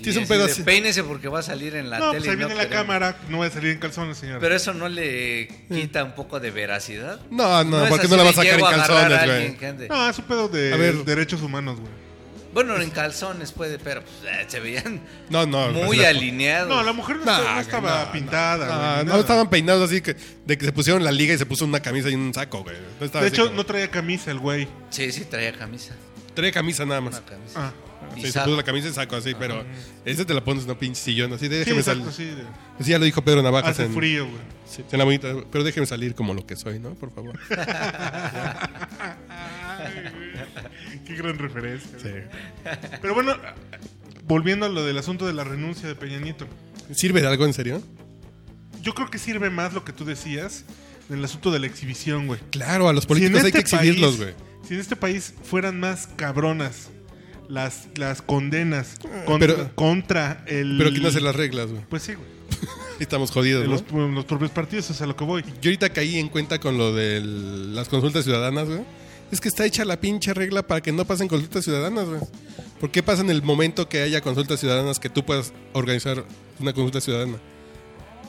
Sí, 0.04 0.10
es 0.12 0.18
un 0.18 0.28
pedo 0.28 0.46
así. 0.46 0.64
Peínese 0.64 1.04
porque 1.04 1.28
va 1.28 1.40
a 1.40 1.44
salir 1.44 1.76
en 1.76 1.90
la 1.90 2.00
no, 2.00 2.12
tele. 2.12 2.20
pues 2.20 2.30
ahí 2.30 2.36
y 2.36 2.40
no 2.40 2.48
viene 2.48 2.56
la 2.64 2.68
queremos". 2.70 2.86
cámara. 2.86 3.18
No 3.30 3.38
voy 3.38 3.48
a 3.48 3.52
salir 3.52 3.72
en 3.72 3.80
calzones, 3.80 4.18
señor. 4.18 4.40
Pero 4.40 4.56
eso 4.56 4.74
no 4.74 4.90
le 4.90 5.48
quita 5.70 6.04
un 6.04 6.14
poco 6.14 6.40
de 6.40 6.52
veracidad. 6.52 7.20
No, 7.32 7.64
no, 7.64 7.84
es 7.84 7.90
porque 7.90 8.08
no 8.08 8.18
la 8.18 8.24
vas 8.24 8.38
a 8.38 8.44
sacar 8.44 8.60
en 8.60 8.66
calzones, 8.66 9.58
güey. 9.58 9.88
No, 9.90 10.10
es 10.10 10.18
un 10.20 10.26
pedo 10.26 10.48
de 10.50 10.74
A 10.74 10.78
ver. 10.78 10.96
derechos 11.06 11.42
humanos, 11.42 11.80
güey. 11.80 12.04
Bueno, 12.54 12.80
en 12.80 12.92
calzones 12.92 13.52
puede, 13.52 13.80
pero 13.80 14.04
pues, 14.04 14.32
eh, 14.32 14.46
se 14.48 14.60
veían 14.60 15.02
No, 15.32 15.44
no. 15.48 15.70
muy 15.70 15.98
pues, 15.98 16.08
alineados. 16.08 16.70
No, 16.70 16.84
la 16.84 16.94
mujer 16.94 17.16
no, 17.18 17.26
No, 17.26 17.32
estaba, 17.32 17.56
no 17.56 17.62
estaba 17.62 18.06
no, 18.06 18.12
pintada. 18.12 18.66
No, 18.68 18.94
güey, 19.04 19.06
no, 19.16 19.20
estaban 19.22 19.50
peinados 19.50 19.90
así 19.90 20.02
que 20.02 20.16
de 20.46 20.56
que 20.56 20.66
se 20.66 20.72
pusieron 20.72 21.04
la 21.04 21.12
liga 21.12 21.34
y 21.34 21.38
se 21.40 21.48
puso 21.48 21.66
una 21.66 21.80
camisa 21.80 22.12
y 22.12 22.14
un 22.14 22.32
saco, 22.32 22.62
güey. 22.62 22.76
No 23.02 23.08
De 23.22 23.28
hecho, 23.28 23.46
como- 23.46 23.56
no 23.56 23.66
traía 23.66 23.90
camisa 23.90 24.30
el 24.30 24.38
güey. 24.38 24.68
Sí, 24.92 25.12
sí, 25.12 25.26
traía 25.26 25.52
camisa. 25.54 25.96
Trae 26.34 26.52
camisa 26.52 26.86
nada 26.86 27.02
más. 27.02 27.16
Una 27.18 27.26
camisa. 27.26 27.68
Ah, 27.68 27.74
Sí, 28.16 28.32
se 28.32 28.40
puso 28.42 28.56
la 28.58 28.64
camisa 28.64 28.90
y 28.90 28.94
saco 28.94 29.16
así, 29.16 29.34
pero 29.34 29.64
ese 30.06 30.26
te 30.26 30.34
la 30.34 30.44
pones 30.44 30.66
en 30.66 30.72
un 30.72 30.76
pinche 30.76 31.02
sillón, 31.02 31.32
así 31.34 31.48
de 31.48 31.56
sí, 31.64 31.72
déjeme 31.72 31.80
exacto, 31.80 32.12
salir. 32.12 32.32
sí. 32.32 32.36
de- 32.36 32.44
Así 32.80 32.92
ya 32.92 33.00
lo 33.00 33.06
dijo 33.06 33.22
Pedro 33.24 33.42
Navajas 33.42 33.72
Hace 33.72 33.86
en, 33.86 33.94
frío, 33.94 34.26
güey. 34.26 34.38
sí, 34.70 34.84
en 34.92 34.98
la 35.00 35.06
bonita, 35.06 35.34
pero 35.52 35.64
déjeme 35.64 35.86
salir 35.88 36.14
como 36.14 36.34
lo 36.34 36.46
que 36.46 36.56
soy, 36.58 36.80
¿no? 36.80 36.94
Por 36.96 37.12
favor. 37.12 37.40
Qué 41.06 41.16
gran 41.16 41.38
referencia. 41.38 41.90
Sí. 42.02 42.10
Pero 43.02 43.14
bueno, 43.14 43.36
volviendo 44.28 44.66
a 44.66 44.70
lo 44.70 44.84
del 44.84 44.98
asunto 44.98 45.26
de 45.26 45.34
la 45.34 45.44
renuncia 45.44 45.88
de 45.88 45.96
Peña 45.96 46.20
Nieto. 46.20 46.46
¿Sirve 46.94 47.22
de 47.22 47.28
algo 47.28 47.46
en 47.46 47.54
serio? 47.54 47.82
Yo 48.82 48.94
creo 48.94 49.10
que 49.10 49.18
sirve 49.18 49.50
más 49.50 49.74
lo 49.74 49.86
que 49.86 49.94
tú 49.94 50.04
decías 50.06 50.66
en 51.10 51.18
el 51.20 51.26
asunto 51.26 51.52
de 51.52 51.60
la 51.60 51.68
exhibición, 51.68 52.28
güey. 52.28 52.40
Claro, 52.52 52.88
a 52.90 52.94
los 52.94 53.04
Si 53.04 53.08
políticos 53.08 53.44
hay 53.44 53.52
que 53.52 53.58
este 53.60 53.76
exhibirlos, 53.76 54.18
güey. 54.18 54.34
Si 54.68 54.74
en 54.74 54.80
este 54.80 54.96
país 54.96 55.34
fueran 55.44 55.80
más 55.80 56.08
cabronas 56.16 56.90
las, 57.50 57.88
las 57.96 58.22
condenas 58.22 58.96
contra, 59.26 59.56
pero- 59.56 59.76
contra 59.76 60.44
el... 60.48 60.76
Pero 60.78 60.92
¿quién 60.92 61.06
hace 61.06 61.22
las 61.22 61.36
reglas, 61.36 61.70
güey? 61.70 61.84
Pues 61.90 62.04
sí, 62.04 62.14
güey. 62.14 62.28
Estamos 63.00 63.32
jodidos, 63.32 63.66
¿no? 63.66 63.72
los, 63.72 64.14
los 64.14 64.26
propios 64.26 64.52
partidos, 64.52 64.90
es 64.90 65.02
a 65.02 65.06
lo 65.06 65.16
que 65.16 65.24
voy. 65.26 65.42
Yo 65.62 65.70
ahorita 65.70 65.90
caí 65.92 66.18
en 66.18 66.30
cuenta 66.30 66.60
con 66.60 66.78
lo 66.78 66.94
de 66.94 67.20
las 67.22 67.90
consultas 67.90 68.24
ciudadanas, 68.24 68.68
güey. 68.70 68.82
Es 69.32 69.42
que 69.42 69.50
está 69.50 69.66
hecha 69.66 69.84
la 69.84 70.00
pinche 70.00 70.34
regla 70.34 70.62
para 70.66 70.80
que 70.82 70.92
no 70.92 71.06
pasen 71.06 71.28
consultas 71.28 71.64
ciudadanas, 71.66 72.08
güey. 72.08 72.22
¿Por 72.80 72.92
qué 72.92 73.02
pasa 73.02 73.22
en 73.24 73.32
el 73.32 73.42
momento 73.42 73.90
que 73.90 74.02
haya 74.02 74.22
consultas 74.22 74.60
ciudadanas 74.60 75.00
que 75.00 75.10
tú 75.10 75.26
puedas 75.26 75.54
organizar 75.74 76.24
una 76.60 76.72
consulta 76.72 77.02
ciudadana? 77.02 77.38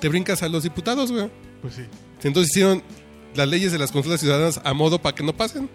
Te 0.01 0.09
brincas 0.09 0.43
a 0.43 0.49
los 0.49 0.63
diputados, 0.63 1.13
güey. 1.13 1.31
Pues 1.61 1.75
sí. 1.75 1.83
Entonces 2.23 2.51
hicieron 2.53 2.83
las 3.35 3.49
leyes 3.49 3.73
de 3.73 3.79
las 3.79 3.91
consultas 3.93 4.21
ciudadanas 4.21 4.61
a 4.65 4.73
modo 4.73 5.01
para 5.01 5.15
que 5.15 5.23
no 5.23 5.37
pasen. 5.37 5.69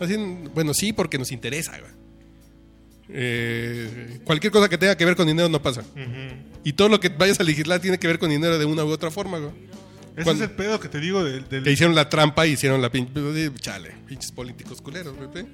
Así, 0.00 0.16
bueno, 0.54 0.74
sí, 0.74 0.92
porque 0.92 1.18
nos 1.18 1.32
interesa. 1.32 1.72
Eh, 3.08 4.20
cualquier 4.24 4.52
cosa 4.52 4.68
que 4.68 4.78
tenga 4.78 4.96
que 4.96 5.04
ver 5.04 5.16
con 5.16 5.26
dinero 5.26 5.48
no 5.48 5.60
pasa. 5.60 5.82
Y 6.64 6.72
todo 6.72 6.88
lo 6.88 7.00
que 7.00 7.08
vayas 7.10 7.38
a 7.40 7.44
legislar 7.44 7.80
tiene 7.80 7.98
que 7.98 8.06
ver 8.06 8.18
con 8.18 8.30
dinero 8.30 8.58
de 8.58 8.64
una 8.64 8.84
u 8.84 8.88
otra 8.88 9.10
forma, 9.10 9.38
güey. 9.38 9.52
Ese 10.16 10.22
Cuando- 10.24 10.44
es 10.44 10.50
el 10.50 10.56
pedo 10.56 10.78
que 10.78 10.88
te 10.88 11.00
digo 11.00 11.24
del... 11.24 11.48
del- 11.48 11.64
Que 11.64 11.72
hicieron 11.72 11.94
la 11.96 12.08
trampa 12.08 12.46
y 12.46 12.52
hicieron 12.52 12.80
la 12.80 12.90
pinche. 12.90 13.12
Chale, 13.56 13.94
pinches 14.06 14.30
políticos 14.30 14.80
culeros, 14.80 15.14
güey. 15.16 15.46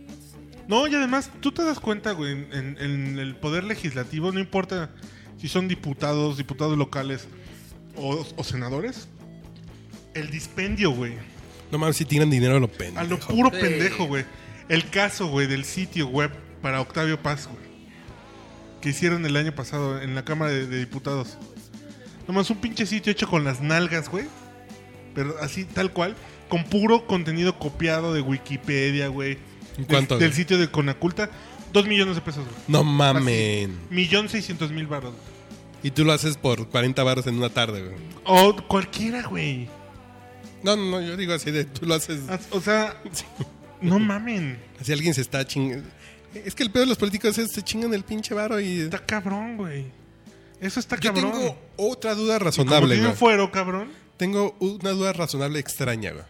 No, 0.69 0.87
y 0.87 0.95
además, 0.95 1.31
tú 1.41 1.50
te 1.50 1.65
das 1.65 1.81
cuenta, 1.81 2.12
güey, 2.12 2.33
en, 2.33 2.49
en- 2.53 2.79
en 2.79 3.19
el 3.19 3.37
poder 3.37 3.65
legislativo, 3.65 4.31
no 4.33 4.39
importa 4.39 4.91
si 5.39 5.49
son 5.49 5.67
diputados, 5.67 6.37
diputados 6.37 6.77
locales 6.77 7.27
o, 7.97 8.25
o 8.37 8.45
senadores, 8.45 9.09
el 10.14 10.31
dispendio, 10.31 10.90
güey. 10.90 11.14
No 11.71 11.79
mames, 11.79 11.97
si 11.97 12.05
tiran 12.05 12.31
dinero 12.31 12.57
a 12.57 12.61
lo 12.61 12.67
A 12.67 12.71
pendejo. 12.71 13.07
lo 13.07 13.19
puro 13.19 13.50
Sí. 13.52 13.61
pendejo, 13.61 14.05
güey. 14.05 14.25
El 14.69 14.88
caso, 14.90 15.26
güey, 15.29 15.47
del 15.47 15.64
sitio 15.64 16.09
web 16.09 16.31
para 16.62 16.81
Octavio 16.81 17.21
Paz, 17.21 17.47
güey. 17.47 17.71
Que 18.81 18.90
hicieron 18.90 19.25
el 19.26 19.37
año 19.37 19.52
pasado 19.55 20.00
en 20.00 20.14
la 20.14 20.25
Cámara 20.25 20.50
de, 20.52 20.67
de 20.67 20.79
Diputados. 20.79 21.37
Nomás 22.26 22.49
un 22.50 22.57
pinche 22.59 22.87
sitio 22.87 23.12
hecho 23.12 23.29
con 23.29 23.45
las 23.45 23.61
nalgas, 23.61 24.09
güey. 24.09 24.26
Pero 25.14 25.35
así, 25.40 25.64
tal 25.64 25.93
cual. 25.93 26.14
Con 26.49 26.64
puro 26.64 27.07
contenido 27.07 27.59
copiado 27.59 28.12
de 28.14 28.21
Wikipedia, 28.21 29.09
güey. 29.09 29.33
¿En 29.76 29.76
Del- 29.79 29.87
cuánto, 29.87 30.19
Del, 30.19 30.33
sitio 30.33 30.59
de 30.59 30.69
Conaculta. 30.71 31.31
Dos 31.73 31.87
millones 31.87 32.17
de 32.17 32.23
pesos, 32.23 32.45
güey. 32.45 32.57
No 32.69 32.83
mamen. 32.83 33.79
Millón 33.90 34.29
seiscientos 34.29 34.73
mil 34.73 34.87
baros. 34.87 35.14
Y 35.83 35.93
tú 35.93 36.05
lo 36.05 36.12
haces 36.12 36.37
por 36.37 36.69
40 36.69 37.02
baros 37.05 37.26
en 37.26 37.37
una 37.37 37.49
tarde, 37.50 37.83
güey. 37.83 37.97
O 38.25 38.57
cualquiera, 38.67 39.23
güey. 39.23 39.69
No, 40.62 40.76
no, 40.76 40.85
no, 40.90 41.00
yo 41.00 41.17
digo 41.17 41.33
así 41.33 41.50
de. 41.50 41.64
Tú 41.64 41.87
lo 41.87 41.95
haces. 41.95 42.29
As- 42.29 42.49
O 42.50 42.61
sea, 42.61 43.00
no 43.81 43.99
mamen. 43.99 44.59
Así 44.81 44.93
alguien 44.93 45.14
se 45.14 45.21
está 45.23 45.47
chingando. 45.47 45.88
Es 46.35 46.55
que 46.55 46.62
el 46.62 46.71
peor 46.71 46.85
de 46.85 46.90
los 46.90 46.99
políticos 46.99 47.37
es 47.38 47.50
se 47.52 47.62
chingan 47.62 47.93
el 47.95 48.05
pinche 48.05 48.35
varo 48.35 48.61
y. 48.61 48.81
Está 48.81 49.05
cabrón, 49.05 49.57
güey. 49.57 49.87
Eso 50.61 50.79
está 50.81 50.97
Yo 50.99 51.12
cabrón. 51.12 51.33
tengo 51.33 51.59
otra 51.76 52.14
duda 52.14 52.38
razonable, 52.38 52.99
güey. 53.00 53.12
fuero, 53.14 53.50
cabrón. 53.50 53.90
Tengo 54.19 54.55
una 54.61 54.90
duda 54.90 55.12
razonable 55.14 55.59
extraña, 55.59 56.12
güey. 56.12 56.25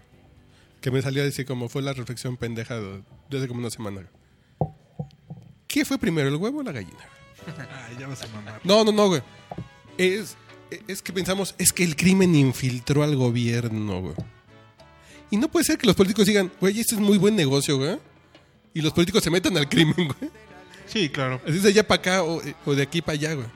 Que 0.80 0.90
me 0.90 1.02
salió 1.02 1.22
a 1.22 1.24
decir 1.24 1.44
como 1.44 1.68
fue 1.68 1.82
la 1.82 1.92
reflexión 1.92 2.36
pendeja 2.36 2.76
de, 2.80 3.02
de 3.28 3.38
hace 3.38 3.48
como 3.48 3.60
una 3.60 3.70
semana. 3.70 4.02
güey. 4.58 4.72
¿Qué 5.66 5.84
fue 5.84 5.98
primero, 5.98 6.28
el 6.28 6.36
huevo 6.36 6.60
o 6.60 6.62
la 6.62 6.72
gallina? 6.72 6.98
Ay, 7.88 7.96
ya 7.98 8.06
vas 8.06 8.22
a 8.22 8.28
mamar. 8.28 8.60
No, 8.64 8.84
no, 8.84 8.92
no, 8.92 9.08
güey. 9.08 9.22
Es, 9.98 10.36
es 10.88 11.02
que 11.02 11.12
pensamos, 11.12 11.54
es 11.58 11.72
que 11.72 11.84
el 11.84 11.96
crimen 11.96 12.34
infiltró 12.34 13.02
al 13.02 13.16
gobierno, 13.16 14.00
güey. 14.00 14.14
Y 15.30 15.36
no 15.36 15.48
puede 15.48 15.64
ser 15.64 15.78
que 15.78 15.86
los 15.86 15.96
políticos 15.96 16.26
digan, 16.26 16.50
güey, 16.60 16.80
este 16.80 16.96
es 16.96 17.00
muy 17.00 17.18
buen 17.18 17.36
negocio, 17.36 17.76
güey. 17.76 17.98
Y 18.74 18.80
los 18.80 18.92
políticos 18.92 19.22
se 19.22 19.30
metan 19.30 19.56
al 19.56 19.68
crimen, 19.68 19.94
güey. 19.96 20.30
Sí, 20.86 21.08
claro. 21.08 21.40
Así 21.46 21.56
es 21.56 21.62
de 21.62 21.68
allá 21.68 21.86
para 21.86 22.00
acá 22.00 22.24
o, 22.24 22.42
o 22.66 22.74
de 22.74 22.82
aquí 22.82 23.00
para 23.00 23.14
allá, 23.14 23.34
güey. 23.34 23.46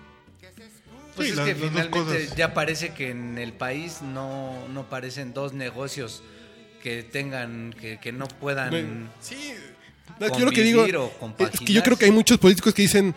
Pues 1.17 1.29
Sí, 1.29 1.35
es 1.35 1.41
que 1.41 1.55
finalmente 1.55 2.29
ya 2.37 2.55
parece 2.55 2.93
que 2.93 3.11
en 3.11 3.39
el 3.39 3.53
país 3.53 4.03
no, 4.03 4.67
no 4.69 4.89
parecen 4.89 5.33
dos 5.33 5.53
negocios 5.53 6.23
que 6.83 7.03
tengan, 7.03 7.75
que, 7.81 7.99
que 8.01 8.13
no 8.13 8.27
puedan... 8.27 9.11
Sí. 9.21 9.55
No, 10.19 10.39
yo 10.39 10.45
lo 10.45 10.51
que 10.51 10.63
digo 10.63 10.85
es 10.85 11.61
que 11.61 11.73
yo 11.73 11.83
creo 11.83 11.97
que 11.97 12.05
hay 12.05 12.11
muchos 12.11 12.39
políticos 12.39 12.75
que 12.75 12.83
dicen, 12.83 13.15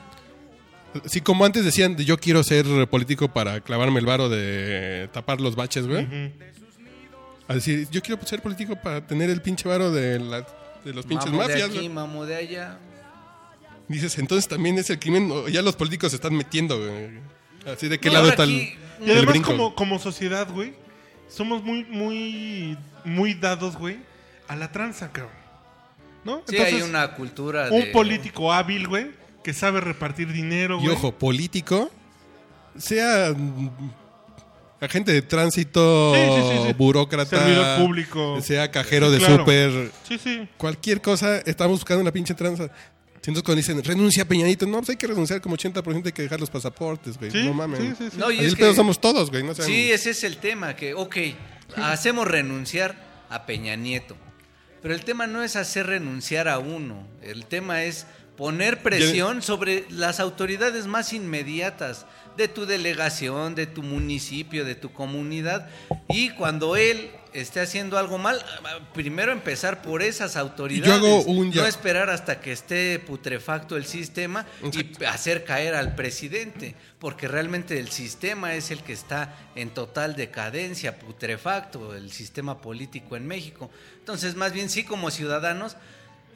sí, 1.06 1.22
como 1.22 1.46
antes 1.46 1.64
decían, 1.66 1.96
de, 1.96 2.06
yo 2.06 2.18
quiero 2.18 2.44
ser 2.44 2.66
político 2.90 3.28
para 3.28 3.62
clavarme 3.62 4.00
el 4.00 4.06
varo 4.06 4.30
de 4.30 5.10
tapar 5.14 5.40
los 5.42 5.56
baches, 5.56 5.88
güey. 5.88 6.08
A 7.48 7.54
decir, 7.56 7.88
yo 7.92 8.02
quiero 8.02 8.22
ser 8.26 8.42
político 8.42 8.76
para 8.76 9.06
tener 9.06 9.30
el 9.30 9.42
pinche 9.42 9.68
varo 9.70 9.92
de, 9.92 10.20
la- 10.20 10.46
de 10.84 10.94
los 10.94 11.06
pinches 11.06 11.32
Mamo 11.32 11.42
de 11.44 11.48
mafias, 11.48 11.70
aquí, 11.70 11.78
güey. 11.78 11.90
mamo 11.90 12.26
de 12.26 12.36
allá. 12.36 12.78
Dices, 13.88 14.18
entonces 14.18 14.48
también 14.50 14.78
es 14.78 14.90
el 14.90 15.00
crimen, 15.00 15.32
ya 15.50 15.62
los 15.62 15.76
políticos 15.76 16.12
se 16.12 16.18
están 16.18 16.34
metiendo, 16.36 16.78
güey. 16.78 17.10
Así 17.74 17.88
de 17.88 18.00
qué 18.00 18.10
No, 18.10 18.16
lado 18.16 18.30
está 18.30 18.44
el, 18.44 18.50
aquí- 18.56 18.76
Y 19.00 19.04
el 19.06 19.12
además, 19.18 19.32
brinco. 19.34 19.52
como, 19.52 19.76
como 19.76 20.00
sociedad, 20.00 20.50
güey, 20.52 20.74
somos 21.30 21.64
muy, 21.64 21.86
muy, 21.86 22.78
muy 23.06 23.34
dados, 23.34 23.78
güey, 23.78 23.98
a 24.48 24.56
la 24.56 24.72
tranza, 24.72 25.12
cabrón. 25.12 25.34
¿No? 26.26 26.42
Sí, 26.50 26.58
hay 26.58 26.82
una 26.82 27.14
cultura 27.14 27.70
un 27.72 27.80
de... 27.80 27.88
político 27.88 28.52
hábil, 28.52 28.88
güey, 28.90 29.12
que 29.48 29.54
sabe 29.54 29.80
repartir 29.80 30.34
dinero, 30.34 30.78
Y 30.84 30.90
ojo, 30.90 31.14
político, 31.18 31.90
sea 32.78 33.34
mm, 33.34 33.70
agente 34.82 35.14
de 35.14 35.22
tránsito, 35.22 36.14
Sí, 36.14 36.20
sí, 36.22 36.42
sí, 36.58 36.68
sí. 36.68 36.74
burócrata, 36.74 37.38
Servidor 37.40 37.80
público. 37.80 38.42
sea 38.42 38.70
cajero 38.70 39.08
Sí, 39.08 39.14
de 39.14 39.18
claro. 39.20 39.38
súper, 39.38 39.92
Sí, 40.06 40.18
sí. 40.22 40.50
cualquier 40.58 41.02
cosa, 41.02 41.38
estamos 41.46 41.80
buscando 41.80 42.02
una 42.02 42.12
pinche 42.12 42.34
tranza. 42.34 42.64
Entonces 43.16 43.42
cuando 43.44 43.56
dicen, 43.56 43.82
renuncia 43.82 44.24
a 44.24 44.26
Peñanito, 44.26 44.66
no, 44.68 44.80
pues 44.80 44.90
hay 44.90 44.96
que 44.98 45.08
renunciar 45.08 45.40
como 45.40 45.56
80%, 45.56 46.06
hay 46.08 46.12
que 46.12 46.24
dejar 46.24 46.42
los 46.42 46.50
pasaportes, 46.50 47.18
güey. 47.18 47.32
Sí, 47.32 47.46
no 47.46 47.54
mames. 47.54 47.80
sí, 47.80 47.94
sí, 47.98 48.10
sí. 48.12 48.18
No, 48.18 48.30
y 48.30 48.40
es 48.40 48.48
el 48.52 48.58
pedo 48.58 48.72
que- 48.72 48.76
somos 48.76 49.00
todos, 49.00 49.30
güey. 49.32 49.44
No 49.44 49.54
sean- 49.56 49.66
Sí, 49.66 49.92
ese 49.94 50.10
es 50.10 50.26
el 50.26 50.38
tema, 50.40 50.76
que, 50.76 50.94
ok, 50.94 51.16
hacemos 51.78 52.28
renunciar 52.28 52.96
a 53.30 53.46
Peña 53.46 53.78
Nieto, 53.78 54.18
pero 54.82 54.94
el 54.94 55.06
tema 55.06 55.26
no 55.26 55.42
es 55.42 55.56
hacer 55.56 55.88
renunciar 55.88 56.50
a 56.50 56.60
uno, 56.60 57.08
el 57.22 57.46
tema 57.46 57.84
es 57.84 58.08
poner 58.38 58.84
presión 58.84 59.42
sobre 59.42 59.86
las 59.90 60.20
autoridades 60.20 60.86
más 60.86 61.12
inmediatas 61.12 62.06
de 62.38 62.48
tu 62.48 62.68
delegación, 62.68 63.56
de 63.56 63.66
tu 63.66 63.82
municipio, 63.82 64.64
de 64.64 64.76
tu 64.76 64.94
comunidad, 64.94 65.68
y 66.08 66.30
cuando 66.30 66.76
él 66.76 67.10
esté 67.34 67.60
haciendo 67.60 67.98
algo 67.98 68.20
mal, 68.20 68.44
primero 68.94 69.32
empezar 69.32 69.82
por 69.82 70.04
esas 70.04 70.36
autoridades, 70.38 70.94
hago 70.94 71.22
un 71.24 71.50
no 71.50 71.66
esperar 71.66 72.10
hasta 72.12 72.40
que 72.40 72.52
esté 72.52 73.00
putrefacto 73.00 73.76
el 73.76 73.86
sistema 73.86 74.46
y 74.72 75.04
hacer 75.06 75.44
caer 75.44 75.74
al 75.74 75.96
presidente, 75.96 76.76
porque 77.00 77.28
realmente 77.28 77.80
el 77.80 77.90
sistema 77.90 78.54
es 78.54 78.70
el 78.70 78.84
que 78.84 78.94
está 78.94 79.36
en 79.56 79.72
total 79.72 80.16
decadencia, 80.16 81.00
putrefacto, 81.00 81.96
el 81.96 82.12
sistema 82.12 82.62
político 82.62 83.16
en 83.16 83.28
México. 83.28 83.72
Entonces, 84.00 84.36
más 84.36 84.54
bien 84.54 84.70
sí 84.70 84.84
como 84.84 85.10
ciudadanos, 85.10 85.76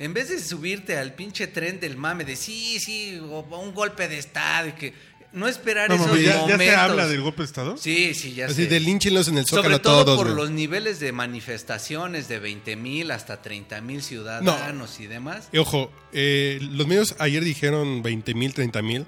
en 0.03 0.13
vez 0.13 0.29
de 0.29 0.39
subirte 0.39 0.97
al 0.97 1.13
pinche 1.13 1.47
tren 1.47 1.79
del 1.79 1.95
mame 1.97 2.23
de 2.25 2.35
sí, 2.35 2.79
sí, 2.79 3.19
o 3.21 3.39
un 3.59 3.73
golpe 3.73 4.07
de 4.07 4.17
estado 4.17 4.69
y 4.69 4.71
que 4.73 4.93
no 5.33 5.47
esperar 5.47 5.87
No, 5.87 5.95
esos 5.95 6.07
mames, 6.07 6.23
¿ya, 6.25 6.31
ya 6.33 6.39
momentos. 6.41 6.65
se 6.67 6.75
habla 6.75 7.07
del 7.07 7.21
golpe 7.21 7.41
de 7.43 7.45
Estado? 7.45 7.77
Sí, 7.77 8.13
sí, 8.13 8.33
ya 8.33 8.47
Así 8.47 8.55
sé. 8.63 8.67
de 8.67 8.79
línchenlos 8.81 9.29
en 9.29 9.37
el 9.37 9.45
Sobre 9.45 9.61
zócalo 9.63 9.81
todo 9.81 10.03
todos, 10.03 10.17
por 10.17 10.27
güey. 10.27 10.35
los 10.37 10.51
niveles 10.51 10.99
de 10.99 11.13
manifestaciones 11.13 12.27
de 12.27 12.39
20 12.39 12.75
mil 12.75 13.11
hasta 13.11 13.41
30 13.41 13.79
mil 13.79 14.01
ciudadanos 14.03 14.99
y 14.99 15.07
demás. 15.07 15.47
Y 15.53 15.57
ojo, 15.59 15.89
eh, 16.11 16.59
los 16.61 16.85
medios 16.85 17.15
ayer 17.19 17.43
dijeron 17.45 18.03
20 18.03 18.33
mil, 18.33 18.53
30 18.53 18.81
mil. 18.81 19.05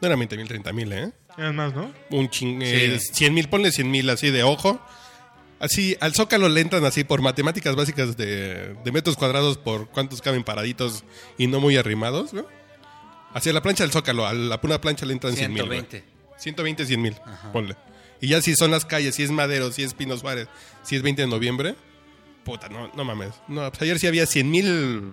No 0.00 0.06
eran 0.06 0.18
20 0.20 0.36
mil, 0.38 0.48
30 0.48 0.72
mil, 0.72 0.92
¿eh? 0.92 1.12
Eran 1.36 1.56
más, 1.56 1.74
¿no? 1.74 1.92
Un 2.10 2.30
ching... 2.30 2.62
eh, 2.62 2.98
Sí. 2.98 3.10
100 3.14 3.34
mil, 3.34 3.48
ponle 3.50 3.70
100 3.70 3.90
mil 3.90 4.08
así 4.08 4.30
de 4.30 4.44
ojo. 4.44 4.80
Así, 5.60 5.96
al 6.00 6.14
zócalo 6.14 6.48
le 6.48 6.60
entran 6.60 6.84
así 6.84 7.02
por 7.04 7.20
matemáticas 7.20 7.74
básicas 7.74 8.16
de, 8.16 8.74
de 8.74 8.92
metros 8.92 9.16
cuadrados 9.16 9.58
por 9.58 9.88
cuántos 9.88 10.22
caben 10.22 10.44
paraditos 10.44 11.04
y 11.36 11.48
no 11.48 11.60
muy 11.60 11.76
arrimados, 11.76 12.32
¿no? 12.32 12.46
Hacia 13.34 13.52
la 13.52 13.60
plancha 13.60 13.84
del 13.84 13.92
zócalo, 13.92 14.26
a 14.26 14.32
la 14.32 14.60
pura 14.60 14.80
plancha 14.80 15.04
le 15.04 15.12
entran 15.12 15.34
100 15.34 15.52
mil. 15.52 15.62
120. 15.62 16.04
120, 16.38 16.86
100 16.86 17.02
mil, 17.02 17.16
ponle. 17.52 17.76
Y 18.20 18.28
ya 18.28 18.40
si 18.40 18.54
son 18.54 18.70
las 18.70 18.84
calles, 18.84 19.14
si 19.14 19.22
es 19.22 19.30
Madero, 19.30 19.70
si 19.70 19.82
es 19.82 19.94
Pino 19.94 20.16
Suárez, 20.16 20.48
si 20.82 20.96
es 20.96 21.02
20 21.02 21.22
de 21.22 21.28
noviembre, 21.28 21.74
puta, 22.44 22.68
no, 22.68 22.90
no 22.94 23.04
mames. 23.04 23.34
No, 23.48 23.68
pues 23.70 23.82
ayer 23.82 23.98
sí 23.98 24.06
había 24.06 24.26
100 24.26 24.50
mil 24.50 25.12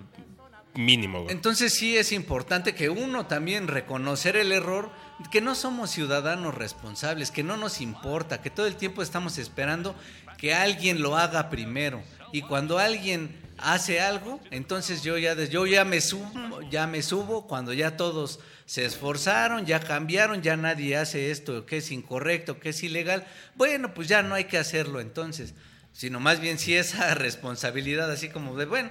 mínimo, 0.74 1.22
güey. 1.22 1.34
Entonces 1.34 1.74
sí 1.74 1.96
es 1.96 2.12
importante 2.12 2.74
que 2.74 2.88
uno 2.88 3.26
también 3.26 3.68
reconocer 3.68 4.36
el 4.36 4.52
error, 4.52 4.90
que 5.30 5.40
no 5.40 5.54
somos 5.54 5.90
ciudadanos 5.90 6.54
responsables, 6.54 7.30
que 7.30 7.42
no 7.42 7.56
nos 7.56 7.80
importa, 7.80 8.42
que 8.42 8.50
todo 8.50 8.66
el 8.66 8.76
tiempo 8.76 9.02
estamos 9.02 9.38
esperando 9.38 9.94
que 10.36 10.54
alguien 10.54 11.02
lo 11.02 11.16
haga 11.16 11.50
primero. 11.50 12.02
Y 12.32 12.42
cuando 12.42 12.78
alguien 12.78 13.36
hace 13.58 14.00
algo, 14.00 14.40
entonces 14.50 15.02
yo 15.02 15.16
ya 15.18 15.34
yo 15.44 15.66
ya 15.66 15.84
me 15.84 16.00
subo, 16.00 16.60
ya 16.70 16.86
me 16.86 17.02
subo 17.02 17.46
cuando 17.46 17.72
ya 17.72 17.96
todos 17.96 18.40
se 18.66 18.84
esforzaron, 18.84 19.64
ya 19.64 19.80
cambiaron, 19.80 20.42
ya 20.42 20.56
nadie 20.56 20.96
hace 20.96 21.30
esto 21.30 21.64
que 21.66 21.78
es 21.78 21.90
incorrecto, 21.90 22.58
que 22.58 22.70
es 22.70 22.82
ilegal. 22.82 23.26
Bueno, 23.54 23.94
pues 23.94 24.08
ya 24.08 24.22
no 24.22 24.34
hay 24.34 24.44
que 24.44 24.58
hacerlo 24.58 25.00
entonces, 25.00 25.54
sino 25.92 26.20
más 26.20 26.40
bien 26.40 26.58
si 26.58 26.74
esa 26.74 27.14
responsabilidad 27.14 28.10
así 28.10 28.28
como 28.28 28.56
de 28.56 28.66
bueno, 28.66 28.90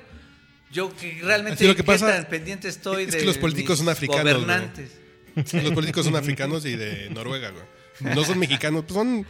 yo 0.72 0.96
que 0.96 1.20
realmente 1.22 1.56
Así 1.56 1.68
lo 1.68 1.76
que 1.76 1.84
¿qué 1.84 1.84
pasa 1.84 2.08
tan 2.08 2.26
pendiente 2.26 2.68
estoy 2.68 3.04
es 3.04 3.12
de 3.12 3.20
que 3.20 3.26
los 3.26 3.38
políticos 3.38 3.80
mis 3.80 3.86
son 3.86 3.90
africanos, 3.90 4.24
güey. 4.24 4.34
gobernantes. 4.34 4.92
Los 5.36 5.74
políticos 5.74 6.06
son 6.06 6.16
africanos 6.16 6.66
y 6.66 6.76
de 6.76 7.10
Noruega, 7.12 7.52
güey. 7.52 8.16
No 8.16 8.24
son 8.24 8.40
mexicanos, 8.40 8.84
pues 8.88 8.96
son... 8.96 9.26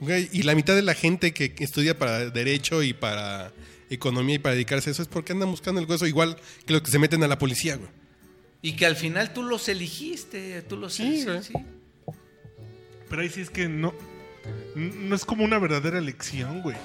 güey, 0.00 0.28
y 0.32 0.42
la 0.42 0.54
mitad 0.54 0.74
de 0.74 0.82
la 0.82 0.94
gente 0.94 1.32
que 1.32 1.52
estudia 1.58 1.98
para 1.98 2.30
derecho 2.30 2.82
y 2.82 2.92
para 2.92 3.52
economía 3.90 4.34
y 4.36 4.38
para 4.38 4.54
dedicarse 4.54 4.90
a 4.90 4.92
eso 4.92 5.02
es 5.02 5.08
porque 5.08 5.32
andan 5.32 5.50
buscando 5.50 5.80
el 5.80 5.86
hueso 5.86 6.06
igual 6.06 6.36
que 6.66 6.72
los 6.72 6.82
que 6.82 6.90
se 6.90 6.98
meten 6.98 7.22
a 7.22 7.28
la 7.28 7.38
policía, 7.38 7.76
güey. 7.76 7.88
Y 8.62 8.72
que 8.72 8.86
al 8.86 8.96
final 8.96 9.32
tú 9.32 9.42
los 9.42 9.68
elegiste, 9.68 10.62
tú 10.62 10.76
los 10.76 10.94
Sí, 10.94 11.02
elegiste. 11.22 11.42
sí. 11.42 11.52
Pero 13.08 13.22
ahí 13.22 13.28
sí 13.28 13.40
es 13.42 13.50
que 13.50 13.68
no. 13.68 13.94
No 14.74 15.14
es 15.14 15.24
como 15.24 15.44
una 15.44 15.58
verdadera 15.58 15.98
elección, 15.98 16.62
güey. 16.62 16.76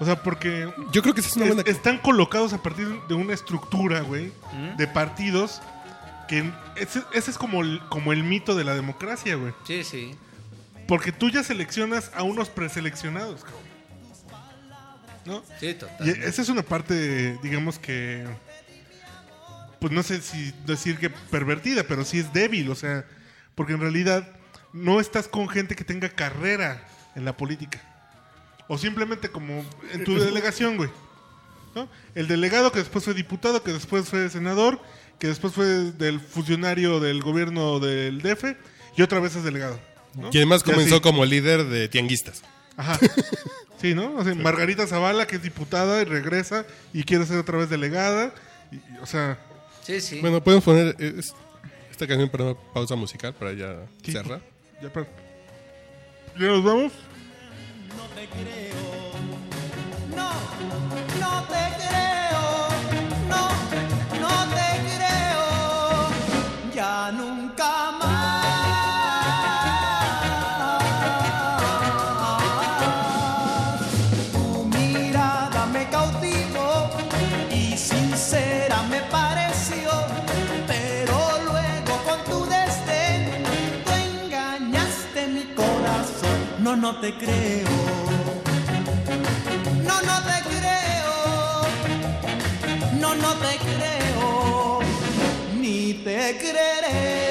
O 0.00 0.04
sea, 0.04 0.22
porque 0.22 0.68
Yo 0.92 1.02
creo 1.02 1.14
que 1.14 1.20
esa 1.20 1.30
es 1.30 1.36
una 1.36 1.46
es- 1.46 1.54
buena... 1.54 1.70
están 1.70 1.98
colocados 1.98 2.52
a 2.52 2.62
partir 2.62 2.88
de 3.08 3.14
una 3.14 3.32
estructura, 3.32 4.00
güey, 4.00 4.32
¿Mm? 4.52 4.76
de 4.76 4.86
partidos 4.88 5.62
que 6.28 6.50
ese, 6.76 7.02
ese 7.12 7.30
es 7.30 7.38
como 7.38 7.62
el, 7.62 7.80
como 7.90 8.12
el 8.12 8.24
mito 8.24 8.54
de 8.54 8.64
la 8.64 8.74
democracia, 8.74 9.36
güey. 9.36 9.52
Sí, 9.66 9.84
sí. 9.84 10.14
Porque 10.86 11.12
tú 11.12 11.30
ya 11.30 11.42
seleccionas 11.42 12.10
a 12.14 12.22
unos 12.22 12.48
preseleccionados, 12.48 13.42
cabrón. 13.44 13.62
¿No? 15.24 15.42
Sí, 15.58 15.68
Y 15.68 15.74
total. 15.74 16.08
esa 16.08 16.42
es 16.42 16.48
una 16.48 16.62
parte, 16.62 17.38
digamos 17.42 17.78
que. 17.78 18.26
Pues 19.80 19.92
no 19.92 20.02
sé 20.02 20.20
si 20.20 20.52
decir 20.66 20.98
que 20.98 21.10
pervertida, 21.10 21.84
pero 21.84 22.04
sí 22.04 22.18
es 22.18 22.32
débil, 22.32 22.70
o 22.70 22.74
sea. 22.74 23.04
Porque 23.54 23.72
en 23.72 23.80
realidad 23.80 24.28
no 24.72 25.00
estás 25.00 25.28
con 25.28 25.48
gente 25.48 25.76
que 25.76 25.84
tenga 25.84 26.08
carrera 26.08 26.86
en 27.14 27.24
la 27.24 27.36
política. 27.36 27.80
O 28.68 28.78
simplemente 28.78 29.30
como 29.30 29.64
en 29.92 30.04
tu 30.04 30.18
delegación, 30.18 30.76
güey. 30.76 30.90
¿no? 31.74 31.88
El 32.14 32.28
delegado 32.28 32.72
que 32.72 32.78
después 32.78 33.04
fue 33.04 33.14
diputado, 33.14 33.62
que 33.62 33.72
después 33.72 34.08
fue 34.08 34.28
senador, 34.30 34.80
que 35.18 35.26
después 35.28 35.52
fue 35.52 35.66
del 35.66 36.20
funcionario 36.20 37.00
del 37.00 37.22
gobierno 37.22 37.78
del 37.78 38.20
DF 38.22 38.56
y 38.96 39.02
otra 39.02 39.20
vez 39.20 39.36
es 39.36 39.44
delegado. 39.44 39.78
¿No? 40.16 40.28
Además 40.28 40.62
Y 40.66 40.70
comenzó 40.70 41.00
como 41.02 41.24
líder 41.24 41.64
de 41.64 41.88
tianguistas. 41.88 42.42
Ajá. 42.76 42.98
Sí, 43.80 43.94
¿no? 43.94 44.14
O 44.16 44.24
sea, 44.24 44.34
Margarita 44.34 44.86
Zavala, 44.86 45.26
que 45.26 45.36
es 45.36 45.42
diputada 45.42 46.00
y 46.00 46.04
regresa 46.06 46.64
y 46.94 47.02
quiere 47.04 47.26
ser 47.26 47.36
otra 47.36 47.58
vez 47.58 47.68
delegada. 47.68 48.32
Y- 48.72 48.76
y, 48.76 48.82
o 49.02 49.04
sea, 49.04 49.36
Sí, 49.82 50.00
sí. 50.00 50.20
Bueno, 50.22 50.42
podemos 50.42 50.64
poner 50.64 50.96
eh, 50.98 51.16
es- 51.18 51.34
esta 51.90 52.06
canción 52.06 52.30
para 52.30 52.44
una 52.44 52.54
pausa 52.72 52.94
musical 52.94 53.34
para 53.34 53.52
ya 53.52 53.76
Sí. 54.02 54.12
cerrar. 54.12 54.40
ya, 54.80 54.90
para- 54.90 55.06
¿Ya 56.40 56.46
nos 56.46 56.64
vamos? 56.64 56.92
No 57.94 58.04
te 58.14 58.26
creo. 58.26 58.74
No, 60.16 60.30
no 61.20 61.42
te 61.44 61.76
creo. 61.76 62.13
No, 86.84 86.94
te 86.96 87.14
creo. 87.14 87.66
No, 89.88 90.02
no 90.02 90.22
te 90.28 90.42
creo. 90.50 91.14
No, 93.00 93.14
no 93.14 93.32
te 93.36 93.56
creo. 93.56 94.80
Ni 95.58 95.94
te 95.94 96.36
creeré. 96.36 97.24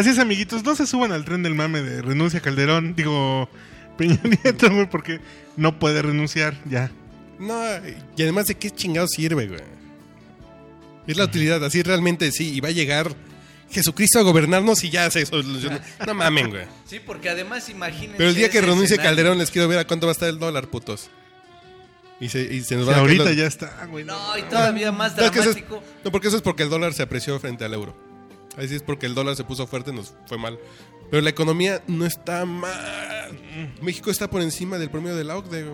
Así 0.00 0.10
es, 0.10 0.18
amiguitos, 0.18 0.64
no 0.64 0.74
se 0.74 0.86
suban 0.86 1.12
al 1.12 1.24
tren 1.24 1.42
del 1.42 1.54
mame 1.54 1.82
de 1.82 2.00
renuncia 2.02 2.40
Calderón. 2.40 2.94
Digo, 2.94 3.48
Peña 3.98 4.18
Nieto, 4.44 4.70
güey, 4.70 4.88
porque 4.88 5.20
no 5.56 5.78
puede 5.78 6.00
renunciar 6.02 6.56
ya. 6.64 6.90
No, 7.38 7.54
y 8.16 8.22
además 8.22 8.46
de 8.46 8.54
qué 8.54 8.70
chingado 8.70 9.06
sirve, 9.08 9.46
güey. 9.46 9.60
Es 11.06 11.16
la 11.16 11.24
utilidad, 11.24 11.62
así 11.64 11.82
realmente 11.82 12.30
sí, 12.32 12.52
y 12.54 12.60
va 12.60 12.68
a 12.68 12.72
llegar 12.72 13.14
Jesucristo 13.70 14.18
a 14.18 14.22
gobernarnos 14.22 14.84
y 14.84 14.90
ya 14.90 15.10
se 15.10 15.24
solucionó. 15.26 15.78
No 16.06 16.14
mamen, 16.14 16.50
güey. 16.50 16.64
Sí, 16.86 17.00
porque 17.04 17.28
además 17.30 17.68
imagínense. 17.68 18.16
Pero 18.16 18.28
el 18.30 18.34
día 18.36 18.50
que 18.50 18.60
renuncie 18.60 18.84
escenario. 18.84 19.08
Calderón 19.10 19.38
les 19.38 19.50
quiero 19.50 19.68
ver 19.68 19.78
a 19.78 19.86
cuánto 19.86 20.06
va 20.06 20.12
a 20.12 20.14
estar 20.14 20.28
el 20.28 20.38
dólar, 20.38 20.68
putos. 20.68 21.10
Y 22.20 22.28
se, 22.28 22.42
y 22.42 22.60
se 22.62 22.74
nos 22.76 22.84
O 22.84 22.88
sea, 22.90 22.96
a 22.98 23.00
ahorita 23.00 23.24
los- 23.24 23.36
ya 23.36 23.46
está, 23.46 23.86
güey. 23.86 24.04
No, 24.04 24.36
y 24.36 24.42
todavía 24.42 24.92
más 24.92 25.16
No, 25.16 25.24
es 25.24 25.30
que 25.30 25.38
eso 25.40 25.50
es- 25.50 25.56
dramático. 25.56 25.82
no, 26.04 26.10
porque 26.12 26.28
eso 26.28 26.36
es 26.36 26.42
porque 26.42 26.62
el 26.62 26.68
dólar 26.68 26.92
se 26.92 27.02
apreció 27.02 27.38
frente 27.40 27.64
al 27.64 27.72
euro. 27.74 27.96
Ahí 28.56 28.68
sí 28.68 28.74
es 28.74 28.82
porque 28.82 29.06
el 29.06 29.14
dólar 29.14 29.36
se 29.36 29.44
puso 29.44 29.66
fuerte, 29.66 29.92
nos 29.92 30.14
fue 30.26 30.38
mal. 30.38 30.58
Pero 31.10 31.22
la 31.22 31.30
economía 31.30 31.82
no 31.86 32.04
está 32.06 32.44
mal. 32.44 33.38
México 33.82 34.10
está 34.10 34.28
por 34.30 34.42
encima 34.42 34.78
del 34.78 34.90
promedio 34.90 35.16
de 35.16 35.24
la 35.24 35.36
OCDE, 35.36 35.66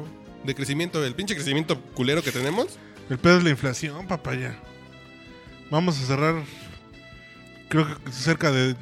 de 0.45 0.55
crecimiento. 0.55 1.05
El 1.05 1.15
pinche 1.15 1.35
crecimiento 1.35 1.81
culero 1.95 2.23
que 2.23 2.33
tenemos. 2.33 2.79
El 3.11 3.19
pedo 3.19 3.39
es 3.39 3.45
la 3.45 3.51
inflación, 3.51 4.07
papaya. 4.07 4.57
Vamos 5.71 6.01
a 6.01 6.07
cerrar, 6.07 6.43
creo 7.69 7.87
que 8.05 8.13
cerca 8.13 8.51
de 8.53 8.77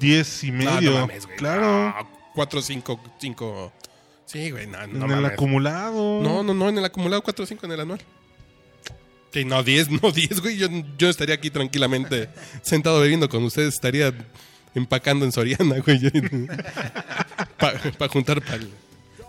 10 0.00 0.44
y 0.44 0.50
No, 0.50 0.74
medio. 0.74 0.90
no 0.92 1.00
mames, 1.06 1.26
güey. 1.26 1.36
claro, 1.38 1.94
No, 1.96 2.08
4, 2.34 2.60
5, 2.62 3.00
5. 3.20 3.72
Sí, 4.26 4.50
güey, 4.50 4.66
no, 4.66 4.82
en 4.82 4.98
no 4.98 5.06
el 5.18 5.24
acumulado. 5.26 6.20
No, 6.22 6.42
no, 6.42 6.54
no, 6.54 6.68
en 6.68 6.78
el 6.78 6.84
acumulado 6.84 7.22
4 7.22 7.44
o 7.44 7.46
5 7.46 7.66
en 7.66 7.72
el 7.72 7.80
anual. 7.80 8.00
Que 9.34 9.44
no, 9.44 9.64
10, 9.64 9.90
no 10.00 10.12
10, 10.12 10.40
güey. 10.40 10.56
Yo, 10.56 10.68
yo 10.96 11.08
estaría 11.08 11.34
aquí 11.34 11.50
tranquilamente 11.50 12.28
sentado 12.62 13.00
bebiendo 13.00 13.28
con 13.28 13.42
ustedes. 13.42 13.74
Estaría 13.74 14.14
empacando 14.76 15.24
en 15.24 15.32
Soriana, 15.32 15.80
güey. 15.80 16.00
Para 17.98 18.08
juntar 18.12 18.40
pal. 18.42 18.70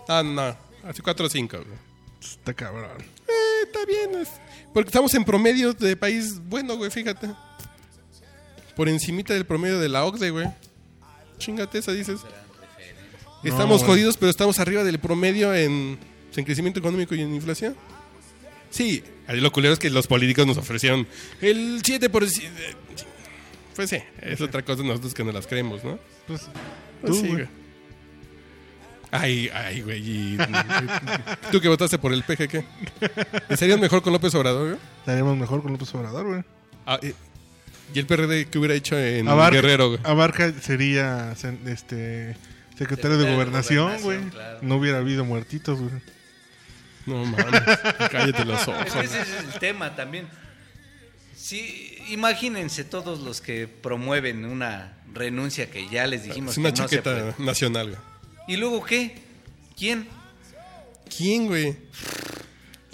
Ah, 0.08 0.22
no. 0.22 0.56
Así 0.88 1.02
4 1.02 1.26
o 1.26 1.28
5, 1.28 1.56
güey. 1.56 1.78
Está 2.20 2.54
cabrón. 2.54 3.02
Eh, 3.26 3.64
está 3.64 3.80
bien. 3.84 4.22
es- 4.22 4.30
porque 4.72 4.90
estamos 4.90 5.12
en 5.14 5.24
promedio 5.24 5.72
de 5.72 5.96
país 5.96 6.38
bueno, 6.44 6.76
güey, 6.76 6.90
fíjate. 6.90 7.28
Por 8.76 8.88
encimita 8.88 9.34
del 9.34 9.44
promedio 9.44 9.80
de 9.80 9.88
la 9.88 10.04
OCDE, 10.04 10.30
güey. 10.30 10.46
Chingate 11.38 11.78
esa, 11.78 11.90
dices. 11.92 12.20
Estamos 13.42 13.82
jodidos, 13.82 14.16
pero 14.16 14.30
estamos 14.30 14.58
arriba 14.60 14.84
del 14.84 15.00
promedio 15.00 15.52
en, 15.54 15.98
en 16.36 16.44
crecimiento 16.44 16.78
económico 16.78 17.14
y 17.16 17.22
en 17.22 17.34
inflación. 17.34 17.74
Sí, 18.70 19.02
lo 19.28 19.50
culero 19.52 19.72
es 19.72 19.78
que 19.78 19.90
los 19.90 20.06
políticos 20.06 20.46
nos 20.46 20.56
ofrecieron 20.58 21.06
el 21.40 21.82
7%. 21.82 22.50
Pues 23.74 23.90
sí, 23.90 23.98
es 24.22 24.40
otra 24.40 24.62
cosa 24.64 24.82
nosotros 24.82 25.12
que 25.14 25.22
no 25.24 25.32
las 25.32 25.46
creemos, 25.46 25.84
¿no? 25.84 25.98
Pues, 26.26 26.42
Pues 27.02 27.12
tú, 27.12 27.20
sí, 27.20 27.28
güey. 27.28 27.46
Ay, 29.10 29.50
ay, 29.54 29.80
güey. 29.82 30.02
y- 30.02 30.38
¿Tú 31.52 31.60
que 31.60 31.68
votaste 31.68 31.98
por 31.98 32.12
el 32.12 32.22
PG 32.24 32.48
qué? 32.48 32.64
¿Estarías 33.48 33.78
mejor 33.78 34.02
con 34.02 34.12
López 34.12 34.34
Obrador, 34.34 34.68
güey? 34.70 34.80
Estaríamos 35.00 35.36
mejor 35.36 35.62
con 35.62 35.72
López 35.72 35.94
Obrador, 35.94 36.26
güey. 36.26 36.42
Ah, 36.86 36.98
eh, 37.02 37.14
¿Y 37.94 37.98
el 38.00 38.06
PRD 38.06 38.46
qué 38.46 38.58
hubiera 38.58 38.74
hecho 38.74 38.98
en 38.98 39.28
Abarca, 39.28 39.56
Guerrero, 39.60 39.88
güey? 39.90 40.00
Abarca 40.04 40.52
sería 40.60 41.34
este 41.66 42.36
secretario 42.76 43.16
de 43.16 43.26
de 43.26 43.32
gobernación, 43.34 44.02
güey. 44.02 44.20
Claro. 44.30 44.58
No 44.62 44.76
hubiera 44.76 44.98
habido 44.98 45.24
muertitos, 45.24 45.78
güey. 45.78 45.92
No 47.06 47.24
mames, 47.24 47.62
cállate 48.10 48.44
los 48.44 48.60
Es 48.62 48.68
ojos. 48.68 48.92
que 48.92 49.00
ese 49.00 49.20
es 49.22 49.28
el 49.54 49.58
tema 49.60 49.94
también. 49.94 50.28
Sí, 51.36 51.96
imagínense 52.08 52.82
todos 52.84 53.20
los 53.20 53.40
que 53.40 53.68
promueven 53.68 54.44
una 54.44 54.96
renuncia 55.12 55.70
que 55.70 55.88
ya 55.88 56.06
les 56.06 56.24
dijimos 56.24 56.52
Es 56.52 56.58
una 56.58 56.72
que 56.72 56.80
no 56.82 56.88
se 56.88 56.96
chaqueta 56.96 57.32
puede. 57.34 57.46
nacional, 57.46 57.88
güey. 57.90 58.00
¿Y 58.48 58.56
luego 58.56 58.84
qué? 58.84 59.22
¿Quién? 59.76 60.08
¿Quién, 61.16 61.46
güey? 61.46 61.76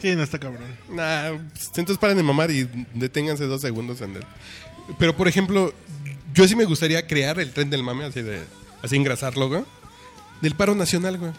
No 0.03 0.23
está 0.23 0.39
cabrón. 0.39 0.65
Nah, 0.91 1.31
pues, 1.53 1.69
entonces 1.69 1.97
paren 1.99 2.17
de 2.17 2.25
mamar 2.25 2.51
y 2.51 2.69
deténganse 2.93 3.45
dos 3.45 3.61
segundos 3.61 4.01
en 4.01 4.17
el... 4.17 4.25
Pero, 4.99 5.17
por 5.17 5.29
ejemplo, 5.29 5.73
yo 6.35 6.49
sí 6.49 6.57
me 6.57 6.65
gustaría 6.65 7.07
crear 7.07 7.39
el 7.39 7.53
tren 7.53 7.71
del 7.71 7.85
mame, 7.85 8.05
así 8.07 8.21
de... 8.21 8.43
Así 8.83 8.97
engrasarlo, 8.97 9.49
güey. 9.49 9.63
Del 10.41 10.57
paro 10.57 10.75
nacional, 10.75 11.19
güey. 11.19 11.31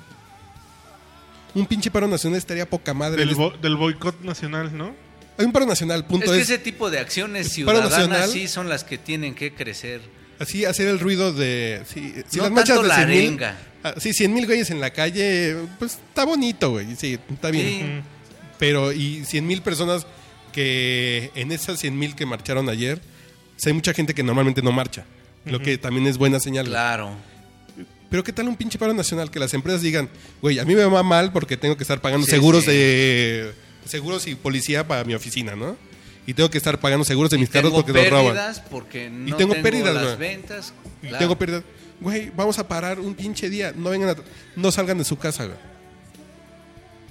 Un 1.56 1.66
pinche 1.66 1.92
paro 1.92 2.08
nacional 2.08 2.38
estaría 2.38 2.68
poca 2.70 2.94
madre. 2.94 3.26
Del, 3.26 3.36
bo- 3.36 3.52
del 3.52 3.76
boicot 3.76 4.22
nacional, 4.22 4.76
¿no? 4.76 4.96
Hay 5.38 5.46
un 5.46 5.52
paro 5.52 5.66
nacional, 5.66 6.06
punto. 6.06 6.26
Es 6.26 6.32
que 6.32 6.38
es 6.44 6.50
ese 6.50 6.58
tipo 6.60 6.90
de 6.92 7.00
acciones 7.00 7.50
ciudadanas 7.52 7.92
nacional- 7.92 8.30
sí 8.30 8.48
son 8.48 8.70
las 8.70 8.84
que 8.84 8.98
tienen 8.98 9.34
que 9.36 9.54
crecer. 9.54 10.02
Así 10.40 10.66
hacer 10.66 10.88
el 10.88 11.00
ruido 11.00 11.32
de... 11.32 11.84
Sí, 11.92 12.14
si 12.28 12.38
No 12.38 12.44
las 12.44 12.52
marchas 12.52 12.76
tanto 12.78 12.82
de 12.84 12.88
la 12.90 12.96
100 12.96 13.10
mil... 13.10 13.18
arenga. 13.20 13.58
ah, 13.84 13.94
Sí, 13.98 14.14
100 14.14 14.34
mil 14.34 14.46
güeyes 14.48 14.70
en 14.72 14.82
la 14.82 14.90
calle, 14.92 15.56
pues 15.80 15.94
está 16.10 16.26
bonito, 16.26 16.72
güey. 16.72 16.96
Sí, 16.96 17.18
está 17.32 17.50
bien. 17.52 18.04
Sí. 18.04 18.10
Pero, 18.60 18.92
y 18.92 19.24
100 19.26 19.46
mil 19.48 19.62
personas 19.62 20.06
que 20.52 21.32
en 21.36 21.52
esas 21.52 21.80
100 21.80 21.98
mil 21.98 22.16
que 22.16 22.26
marcharon 22.26 22.70
ayer, 22.70 23.00
pues, 23.56 23.66
hay 23.68 23.74
mucha 23.74 23.94
gente 23.94 24.14
que 24.14 24.24
normalmente 24.24 24.62
no 24.62 24.72
marcha. 24.72 25.06
Lo 25.46 25.60
que 25.60 25.78
también 25.78 26.08
es 26.08 26.18
buena 26.18 26.40
señal. 26.40 26.66
güey. 26.66 26.74
Claro. 26.74 27.16
Pero 28.14 28.24
¿qué 28.24 28.32
tal 28.32 28.48
un 28.48 28.56
pinche 28.56 28.78
paro 28.78 28.94
nacional? 28.94 29.32
Que 29.32 29.40
las 29.40 29.56
empresas 29.56 29.82
digan, 29.82 30.08
güey, 30.40 30.60
a 30.60 30.66
mí 30.66 30.76
me 30.76 30.86
va 30.86 31.02
mal 31.02 31.32
porque 31.32 31.58
tengo 31.58 31.76
que 31.76 31.84
estar 31.84 32.00
pagando 32.00 32.28
Sí, 32.28 32.32
seguros 32.34 32.64
sí. 32.64 32.70
de... 32.70 33.54
Seguros 33.88 34.28
y 34.28 34.36
policía 34.36 34.88
para 34.88 35.04
mi 35.04 35.16
oficina, 35.16 35.56
¿no? 35.56 35.76
Y 36.28 36.36
tengo 36.36 36.48
que 36.52 36.60
estar 36.60 36.80
pagando 36.80 37.06
seguros 37.06 37.32
de 37.32 37.40
mis 37.40 37.50
carros 37.50 37.74
porque 37.74 37.92
los 37.92 38.08
roban. 38.12 38.26
pérdidas 38.36 38.60
porque 38.70 39.10
no 39.10 39.36
tengo 39.36 39.54
tengo, 39.54 39.64
pérdidas, 39.64 39.96
las 39.96 40.20
ventas. 40.20 40.76
Y 41.02 41.08
tengo 41.18 41.36
pérdida. 41.40 41.64
Güey, 42.02 42.32
vamos 42.36 42.60
a 42.60 42.68
parar 42.68 43.00
un 43.00 43.16
pinche 43.16 43.50
día. 43.50 43.74
No 43.76 43.90
vengan 43.90 44.10
a... 44.12 44.16
No 44.56 44.72
salgan 44.72 45.00
de 45.00 45.06
su 45.06 45.18
casa, 45.18 45.46
güey. 45.46 45.58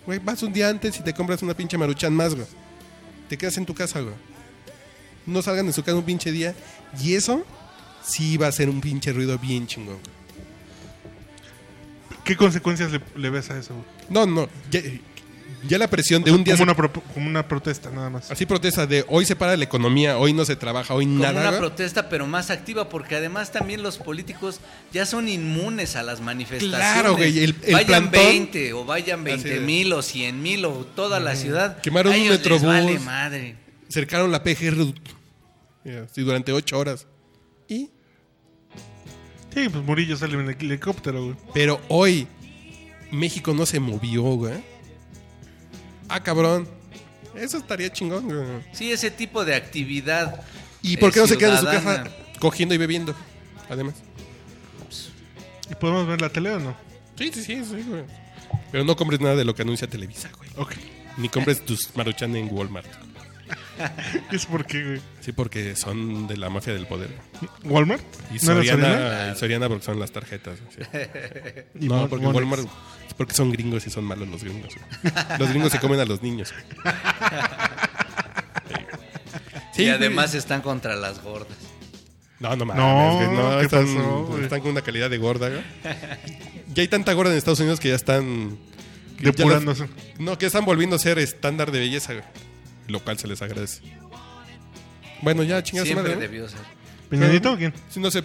Güey, 0.07 0.19
vas 0.21 0.41
un 0.45 0.53
día 0.53 0.69
antes 0.69 1.01
y 1.01 1.03
te 1.03 1.13
compras 1.13 1.43
una 1.43 1.55
pinche 1.55 1.77
maruchan 1.77 2.15
más, 2.15 2.33
güey. 2.37 2.47
Te 3.29 3.37
quedas 3.37 3.57
en 3.57 3.67
tu 3.67 3.75
casa, 3.75 4.01
güey. 4.03 4.15
No 5.27 5.43
salgan 5.43 5.67
de 5.67 5.73
su 5.73 5.83
casa 5.83 5.97
un 5.97 6.05
pinche 6.05 6.31
día. 6.31 6.55
Y 7.03 7.15
eso 7.15 7.45
sí 8.05 8.37
va 8.37 8.47
a 8.47 8.53
ser 8.53 8.69
un 8.71 8.81
pinche 8.81 9.13
ruido 9.13 9.37
bien 9.37 9.67
chingón. 9.67 9.97
güey. 9.99 10.22
¿Qué 12.25 12.37
consecuencias 12.37 12.91
le, 12.93 13.01
le 13.17 13.31
ves 13.31 13.51
a 13.51 13.59
eso? 13.59 13.75
No, 14.09 14.27
no. 14.27 14.49
Ya, 14.71 14.81
ya 15.69 15.79
la 15.79 15.89
presión 15.89 16.23
de 16.25 16.31
un 16.33 16.43
día... 16.45 16.55
Como 16.55 16.59
se- 16.59 16.63
una, 16.65 16.77
pro- 16.77 17.03
como 17.15 17.27
una 17.29 17.47
protesta, 17.49 17.91
nada 17.91 18.11
más. 18.11 18.31
Así 18.31 18.47
protesta 18.47 18.87
de 18.87 19.05
hoy 19.09 19.25
se 19.27 19.37
para 19.37 19.57
la 19.57 19.65
economía, 19.65 20.19
hoy 20.19 20.33
no 20.33 20.45
se 20.45 20.57
trabaja, 20.57 20.95
hoy 20.95 21.05
Como 21.07 21.19
nada. 21.21 21.49
una 21.51 21.59
protesta, 21.59 22.09
pero 22.09 22.27
más 22.27 22.51
activa, 22.51 22.89
porque 22.89 23.17
además 23.17 23.51
también 23.53 23.83
los 23.83 23.99
políticos 23.99 24.61
ya 24.93 25.07
son 25.07 25.29
inmunes 25.29 25.95
a 25.97 26.03
las 26.03 26.21
manifestaciones. 26.21 26.79
Claro, 26.79 27.17
güey, 27.17 27.39
el- 27.43 27.57
el 27.63 27.75
vayan 27.75 28.11
plantón- 28.11 28.11
20 28.13 28.73
o 28.73 28.85
vayan 28.85 29.21
Así 29.21 29.25
20 29.31 29.49
de- 29.55 29.61
mil 29.61 29.93
o 29.93 30.03
100 30.03 30.43
mil 30.43 30.65
o 30.65 30.85
toda 30.97 31.21
la 31.21 31.35
ciudad. 31.37 31.81
Quemaron 31.81 32.13
a 32.13 32.17
un 32.17 32.23
ellos 32.23 32.31
les 32.35 32.41
metrobús. 32.41 32.67
vale 32.67 32.99
madre. 33.01 33.57
Cercaron 33.89 34.31
la 34.33 34.43
PGR 34.43 34.95
ya, 35.85 36.07
sí, 36.13 36.23
durante 36.23 36.53
ocho 36.53 36.79
horas. 36.79 37.07
Sí, 39.55 39.69
pues 39.69 39.85
Murillo 39.85 40.17
sale 40.17 40.35
en 40.35 40.49
el 40.49 40.57
helicóptero, 40.59 41.25
güey. 41.25 41.37
Pero 41.53 41.81
hoy 41.89 42.27
México 43.11 43.53
no 43.53 43.67
se 43.67 43.81
movió, 43.81 44.23
güey. 44.23 44.63
Ah, 46.09 46.23
cabrón. 46.23 46.67
Eso 47.35 47.59
estaría 47.59 47.93
chingón, 47.93 48.25
güey. 48.25 48.63
Sí, 48.73 48.93
ese 48.93 49.11
tipo 49.11 49.45
de 49.45 49.55
actividad. 49.55 50.43
¿Y 50.83 50.95
eh, 50.95 50.99
por 50.99 51.13
qué 51.13 51.21
no 51.21 51.27
se 51.27 51.37
quedan 51.37 51.53
en 51.53 51.59
su 51.59 51.67
ciudadana. 51.67 52.05
casa 52.05 52.17
cogiendo 52.41 52.75
y 52.75 52.79
bebiendo? 52.79 53.15
Además. 53.69 53.95
¿Y 55.71 55.75
podemos 55.75 56.07
ver 56.07 56.21
la 56.21 56.29
tele 56.29 56.51
o 56.51 56.59
no? 56.59 56.77
Sí, 57.17 57.31
sí, 57.33 57.43
sí, 57.43 57.65
sí, 57.65 57.83
güey. 57.89 58.05
Pero 58.71 58.85
no 58.85 58.97
compres 58.97 59.21
nada 59.21 59.37
de 59.37 59.45
lo 59.45 59.55
que 59.55 59.63
anuncia 59.63 59.87
Televisa, 59.89 60.31
güey. 60.37 60.51
Ok. 60.57 60.75
Ni 61.19 61.29
compres 61.29 61.65
tus 61.65 61.95
maruchan 61.95 62.35
en 62.37 62.49
Walmart. 62.51 62.89
¿Y 64.31 64.37
eso 64.37 64.49
por 64.49 64.65
qué, 64.67 64.83
güey? 64.85 65.01
Sí, 65.21 65.33
porque 65.33 65.75
son 65.77 66.27
de 66.27 66.37
la 66.37 66.51
mafia 66.51 66.73
del 66.75 66.87
poder. 66.87 67.11
¿Walmart? 67.65 68.03
Y 68.31 68.45
¿No 68.45 68.53
era 68.53 68.65
Soriana, 68.65 69.33
y 69.35 69.39
Soriana 69.39 69.69
porque 69.69 69.85
son 69.85 69.99
las 70.01 70.11
tarjetas. 70.13 70.59
sí. 70.71 70.83
Y 71.81 71.89
No, 71.89 72.09
porque. 72.09 72.27
Walmart 72.27 72.63
es 73.09 73.15
porque 73.15 73.35
son 73.35 73.51
gringos 73.53 73.87
y 73.87 73.91
son 73.91 74.05
malos 74.05 74.29
los 74.29 74.43
gringos. 74.45 74.75
güey. 74.75 75.39
Los 75.39 75.49
gringos 75.51 75.73
se 75.73 75.79
comen 75.81 76.01
a 76.01 76.05
los 76.05 76.23
niños. 76.23 76.53
Sí, 79.75 79.83
y 79.83 79.85
güey. 79.87 79.97
además 79.97 80.35
están 80.35 80.61
contra 80.61 80.97
las 80.97 81.23
gordas. 81.23 81.57
No, 82.41 82.55
no 82.57 82.67
mames. 82.67 82.83
No, 82.83 83.15
güey, 83.17 83.29
no, 83.39 83.59
¿qué 83.59 83.65
están, 83.65 83.87
pasó, 83.97 84.25
güey? 84.27 84.43
están 84.45 84.61
con 84.61 84.71
una 84.73 84.83
calidad 84.83 85.09
de 85.09 85.17
gorda, 85.17 85.49
güey. 85.49 85.63
Ya 86.75 86.83
hay 86.83 86.89
tanta 86.89 87.13
gorda 87.15 87.31
en 87.33 87.39
Estados 87.39 87.61
Unidos 87.61 87.81
que 87.81 87.89
ya 87.89 87.95
están... 87.95 88.59
ya 89.19 89.31
Depurándose. 89.31 89.83
las- 89.87 90.21
no, 90.21 90.37
que 90.37 90.45
están 90.47 90.67
volviendo 90.67 90.97
a 90.97 90.99
ser 90.99 91.19
estándar 91.19 91.71
de 91.73 91.79
belleza, 91.79 92.13
güey. 92.13 92.25
Lo 92.89 93.01
cual 93.01 93.19
se 93.19 93.27
les 93.29 93.41
agradece. 93.43 93.83
Bueno, 95.21 95.43
ya, 95.43 95.63
chingas 95.63 95.85
Siempre 95.87 96.03
madre. 96.03 96.15
¿no? 96.17 96.21
debió 96.21 96.49
ser. 96.49 96.59
¿Peñanito 97.09 97.53
o 97.53 97.57
quién? 97.57 97.73
Si 97.89 98.01
no 98.01 98.11
se, 98.11 98.25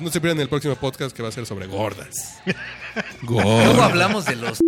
no 0.00 0.10
se 0.10 0.20
pierdan 0.20 0.40
el 0.40 0.48
próximo 0.48 0.76
podcast 0.76 1.16
que 1.16 1.22
va 1.22 1.30
a 1.30 1.32
ser 1.32 1.46
sobre 1.46 1.66
gordas. 1.66 2.38
Luego 3.22 3.42
gordas. 3.42 3.78
hablamos 3.80 4.24
de 4.26 4.36
los. 4.36 4.58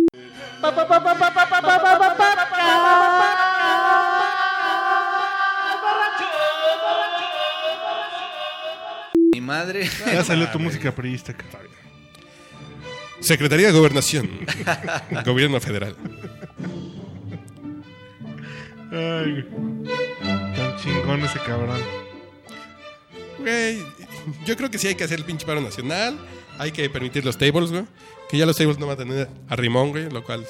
Mi 9.33 9.41
madre. 9.41 9.89
Ya 10.05 10.23
salió 10.23 10.49
tu 10.51 10.59
música 10.59 10.93
priista. 10.93 11.33
Secretaría 13.19 13.67
de 13.67 13.73
Gobernación. 13.73 14.29
Gobierno 15.25 15.59
Federal. 15.61 15.95
Ay, 18.91 19.45
güey. 19.49 19.95
Tan 20.55 20.77
chingón 20.77 21.21
ese 21.23 21.39
cabrón. 21.39 21.79
Güey, 23.39 23.79
yo 24.45 24.55
creo 24.55 24.69
que 24.69 24.77
sí 24.77 24.87
hay 24.87 24.95
que 24.95 25.03
hacer 25.03 25.19
el 25.19 25.25
pinche 25.25 25.45
paro 25.45 25.61
nacional. 25.61 26.17
Hay 26.59 26.71
que 26.71 26.89
permitir 26.89 27.25
los 27.25 27.37
tables, 27.37 27.71
güey. 27.71 27.83
Que 28.29 28.37
ya 28.37 28.45
los 28.45 28.55
tables 28.57 28.77
no 28.77 28.85
van 28.87 28.95
a 28.95 28.97
tener 28.97 29.29
a 29.49 29.55
rimón, 29.55 29.89
güey. 29.91 30.09
Lo 30.09 30.23
cual. 30.23 30.45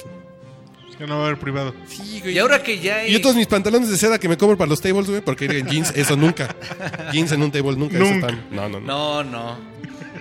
Ya 0.99 1.07
no 1.07 1.17
va 1.17 1.23
a 1.23 1.27
haber 1.27 1.39
privado. 1.39 1.73
Sí, 1.87 2.19
güey. 2.21 2.35
Y 2.35 2.39
ahora 2.39 2.61
que 2.61 2.79
ya 2.79 2.97
hay. 2.97 3.09
Y 3.09 3.13
yo 3.13 3.21
todos 3.21 3.35
mis 3.35 3.47
pantalones 3.47 3.89
de 3.89 3.97
seda 3.97 4.19
que 4.19 4.27
me 4.27 4.37
compro 4.37 4.57
para 4.57 4.69
los 4.69 4.81
tables, 4.81 5.07
güey. 5.09 5.21
Porque 5.21 5.45
ir 5.45 5.55
en 5.55 5.67
jeans, 5.67 5.91
eso 5.95 6.15
nunca. 6.17 6.55
Jeans 7.13 7.31
en 7.31 7.41
un 7.43 7.51
table, 7.51 7.75
nunca. 7.77 7.95
eso 7.97 8.05
Nunca. 8.13 8.27
tan- 8.27 8.45
no, 8.51 8.67
no, 8.69 8.79
no, 8.79 9.23
No, 9.23 9.23
no. 9.23 9.71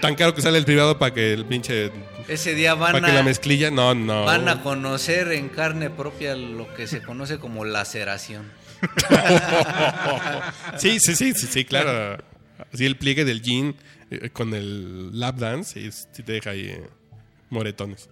Tan 0.01 0.15
caro 0.15 0.35
que 0.35 0.41
sale 0.43 0.57
el 0.59 0.65
privado 0.65 0.99
para 0.99 1.13
que 1.13 1.33
el 1.33 1.45
pinche. 1.45 1.91
Ese 2.31 2.55
día 2.55 2.75
van 2.75 2.93
Para 2.93 3.09
que 3.09 3.13
la 3.13 3.21
a, 3.21 3.25
mezclilla. 3.25 3.73
No, 3.73 3.93
no. 3.93 4.25
van 4.25 4.49
a 4.49 4.63
conocer 4.63 5.33
en 5.33 5.49
carne 5.49 5.91
propia 5.91 6.37
lo 6.37 6.73
que 6.75 6.87
se 6.87 7.03
conoce 7.03 7.39
como 7.39 7.65
laceración. 7.65 8.51
Sí, 10.79 11.01
sí, 11.01 11.17
sí, 11.17 11.35
sí, 11.35 11.47
sí, 11.49 11.65
claro. 11.65 12.23
Así 12.73 12.87
el 12.87 12.97
pliegue 12.97 13.25
del 13.25 13.43
jean 13.43 13.75
eh, 14.11 14.31
con 14.31 14.55
el 14.55 15.19
lap 15.19 15.39
dance, 15.39 15.79
y 15.81 15.91
te 16.23 16.33
deja 16.33 16.51
ahí 16.51 16.67
eh, 16.69 16.89
moretones. 17.51 18.09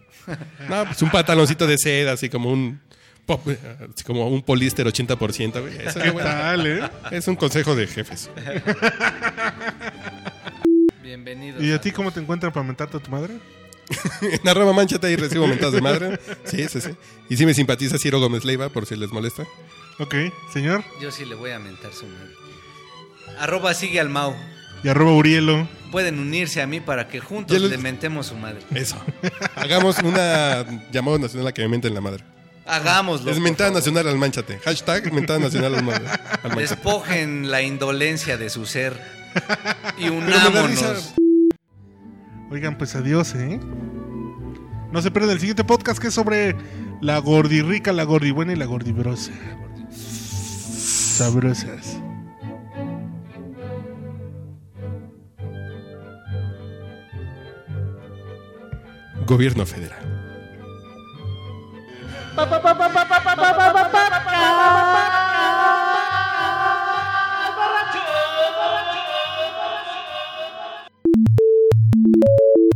No, 0.69 0.85
pues 0.85 1.01
un 1.01 1.11
pantaloncito 1.11 1.67
de 1.67 1.79
seda, 1.79 2.13
así 2.13 2.29
como 2.29 2.53
un 2.53 2.81
pop, 3.25 3.49
eh, 3.49 3.59
así 3.95 4.05
como 4.05 4.29
un 4.29 4.43
políster 4.43 4.87
80%, 4.87 5.61
güey. 5.61 5.79
Eso 5.79 6.01
¿Qué 6.01 6.09
es, 6.09 6.13
bueno. 6.13 6.29
tal, 6.29 6.67
eh? 6.67 6.91
Es 7.13 7.29
un 7.29 7.37
consejo 7.37 7.77
de 7.77 7.87
jefes. 7.87 8.29
Bienvenidos. 11.03 11.63
¿Y 11.63 11.73
a 11.73 11.81
ti 11.81 11.93
cómo 11.93 12.11
te 12.11 12.21
encuentran 12.21 12.53
para 12.53 12.67
mentarte 12.67 12.97
a 12.97 13.01
tu 13.01 13.11
madre? 13.11 13.39
en 14.21 14.49
arroba 14.49 14.73
manchate 14.73 15.07
ahí 15.07 15.17
recibo 15.17 15.47
mentadas 15.47 15.73
de 15.75 15.81
madre. 15.81 16.21
Sí, 16.45 16.67
sí, 16.69 16.81
sí. 16.81 16.91
Y 17.29 17.37
sí 17.37 17.47
me 17.47 17.55
simpatiza 17.55 17.99
Ciro 17.99 18.21
Gómez 18.21 18.45
Leiva, 18.45 18.69
por 18.69 18.87
si 18.87 18.97
les 18.97 19.11
molesta. 19.11 19.45
Ok, 19.99 20.15
señor. 20.53 20.85
Yo 21.01 21.11
sí 21.11 21.25
le 21.25 21.35
voy 21.35 21.51
a 21.51 21.59
mentar 21.59 21.93
su 21.93 22.07
madre. 22.07 22.31
Arroba 23.39 23.75
sigue 23.75 24.01
al 24.01 24.09
Mau. 24.09 24.35
Y 24.85 24.89
arroba 24.89 25.13
Urielo. 25.13 25.69
Pueden 25.91 26.19
unirse 26.21 26.63
a 26.63 26.67
mí 26.67 26.81
para 26.81 27.09
que 27.09 27.21
juntos 27.21 27.61
les- 27.61 27.71
le 27.71 27.79
mentemos 27.79 28.27
su 28.27 28.37
madre. 28.37 28.61
Eso. 28.75 28.97
Hagamos 29.57 29.99
una 29.99 30.65
llamada 30.93 31.19
nacional 31.19 31.49
a 31.49 31.53
que 31.53 31.63
me 31.63 31.69
menten 31.69 31.95
la 31.95 32.01
madre. 32.01 32.23
Hagámoslo. 32.67 33.31
Es 33.31 33.41
mentada 33.41 33.71
nacional 33.71 34.07
al 34.07 34.19
manchate. 34.19 34.59
Hashtag 34.59 35.13
mentada 35.13 35.39
nacional 35.39 35.75
al, 35.75 35.83
ma- 35.83 35.95
al 35.95 36.51
manchate. 36.55 36.61
Despojen 36.61 37.51
la 37.51 37.63
indolencia 37.63 38.37
de 38.37 38.51
su 38.51 38.67
ser. 38.67 39.01
Y 39.99 40.09
unámonos. 40.11 41.15
Oigan, 42.51 42.79
pues 42.79 42.97
adiós, 42.97 43.35
¿eh? 43.35 43.61
No 44.91 45.03
se 45.03 45.11
pierdan 45.11 45.33
el 45.33 45.41
siguiente 45.41 45.65
podcast 45.65 46.01
que 46.01 46.09
es 46.09 46.15
sobre 46.15 46.57
la 47.01 47.19
gordirrica, 47.19 47.93
la 47.93 48.05
gordibuena 48.05 48.53
y 48.53 48.57
la 48.57 48.65
gordibrosa. 48.65 49.33
Sabrosas. 49.91 52.01
Gobierno 59.27 59.67
federal. 59.67 60.19
pa 62.35 62.47
pa 62.47 62.63
pa 62.63 62.73
pa 62.73 63.05
pa 63.05 63.83
pa 63.83 64.18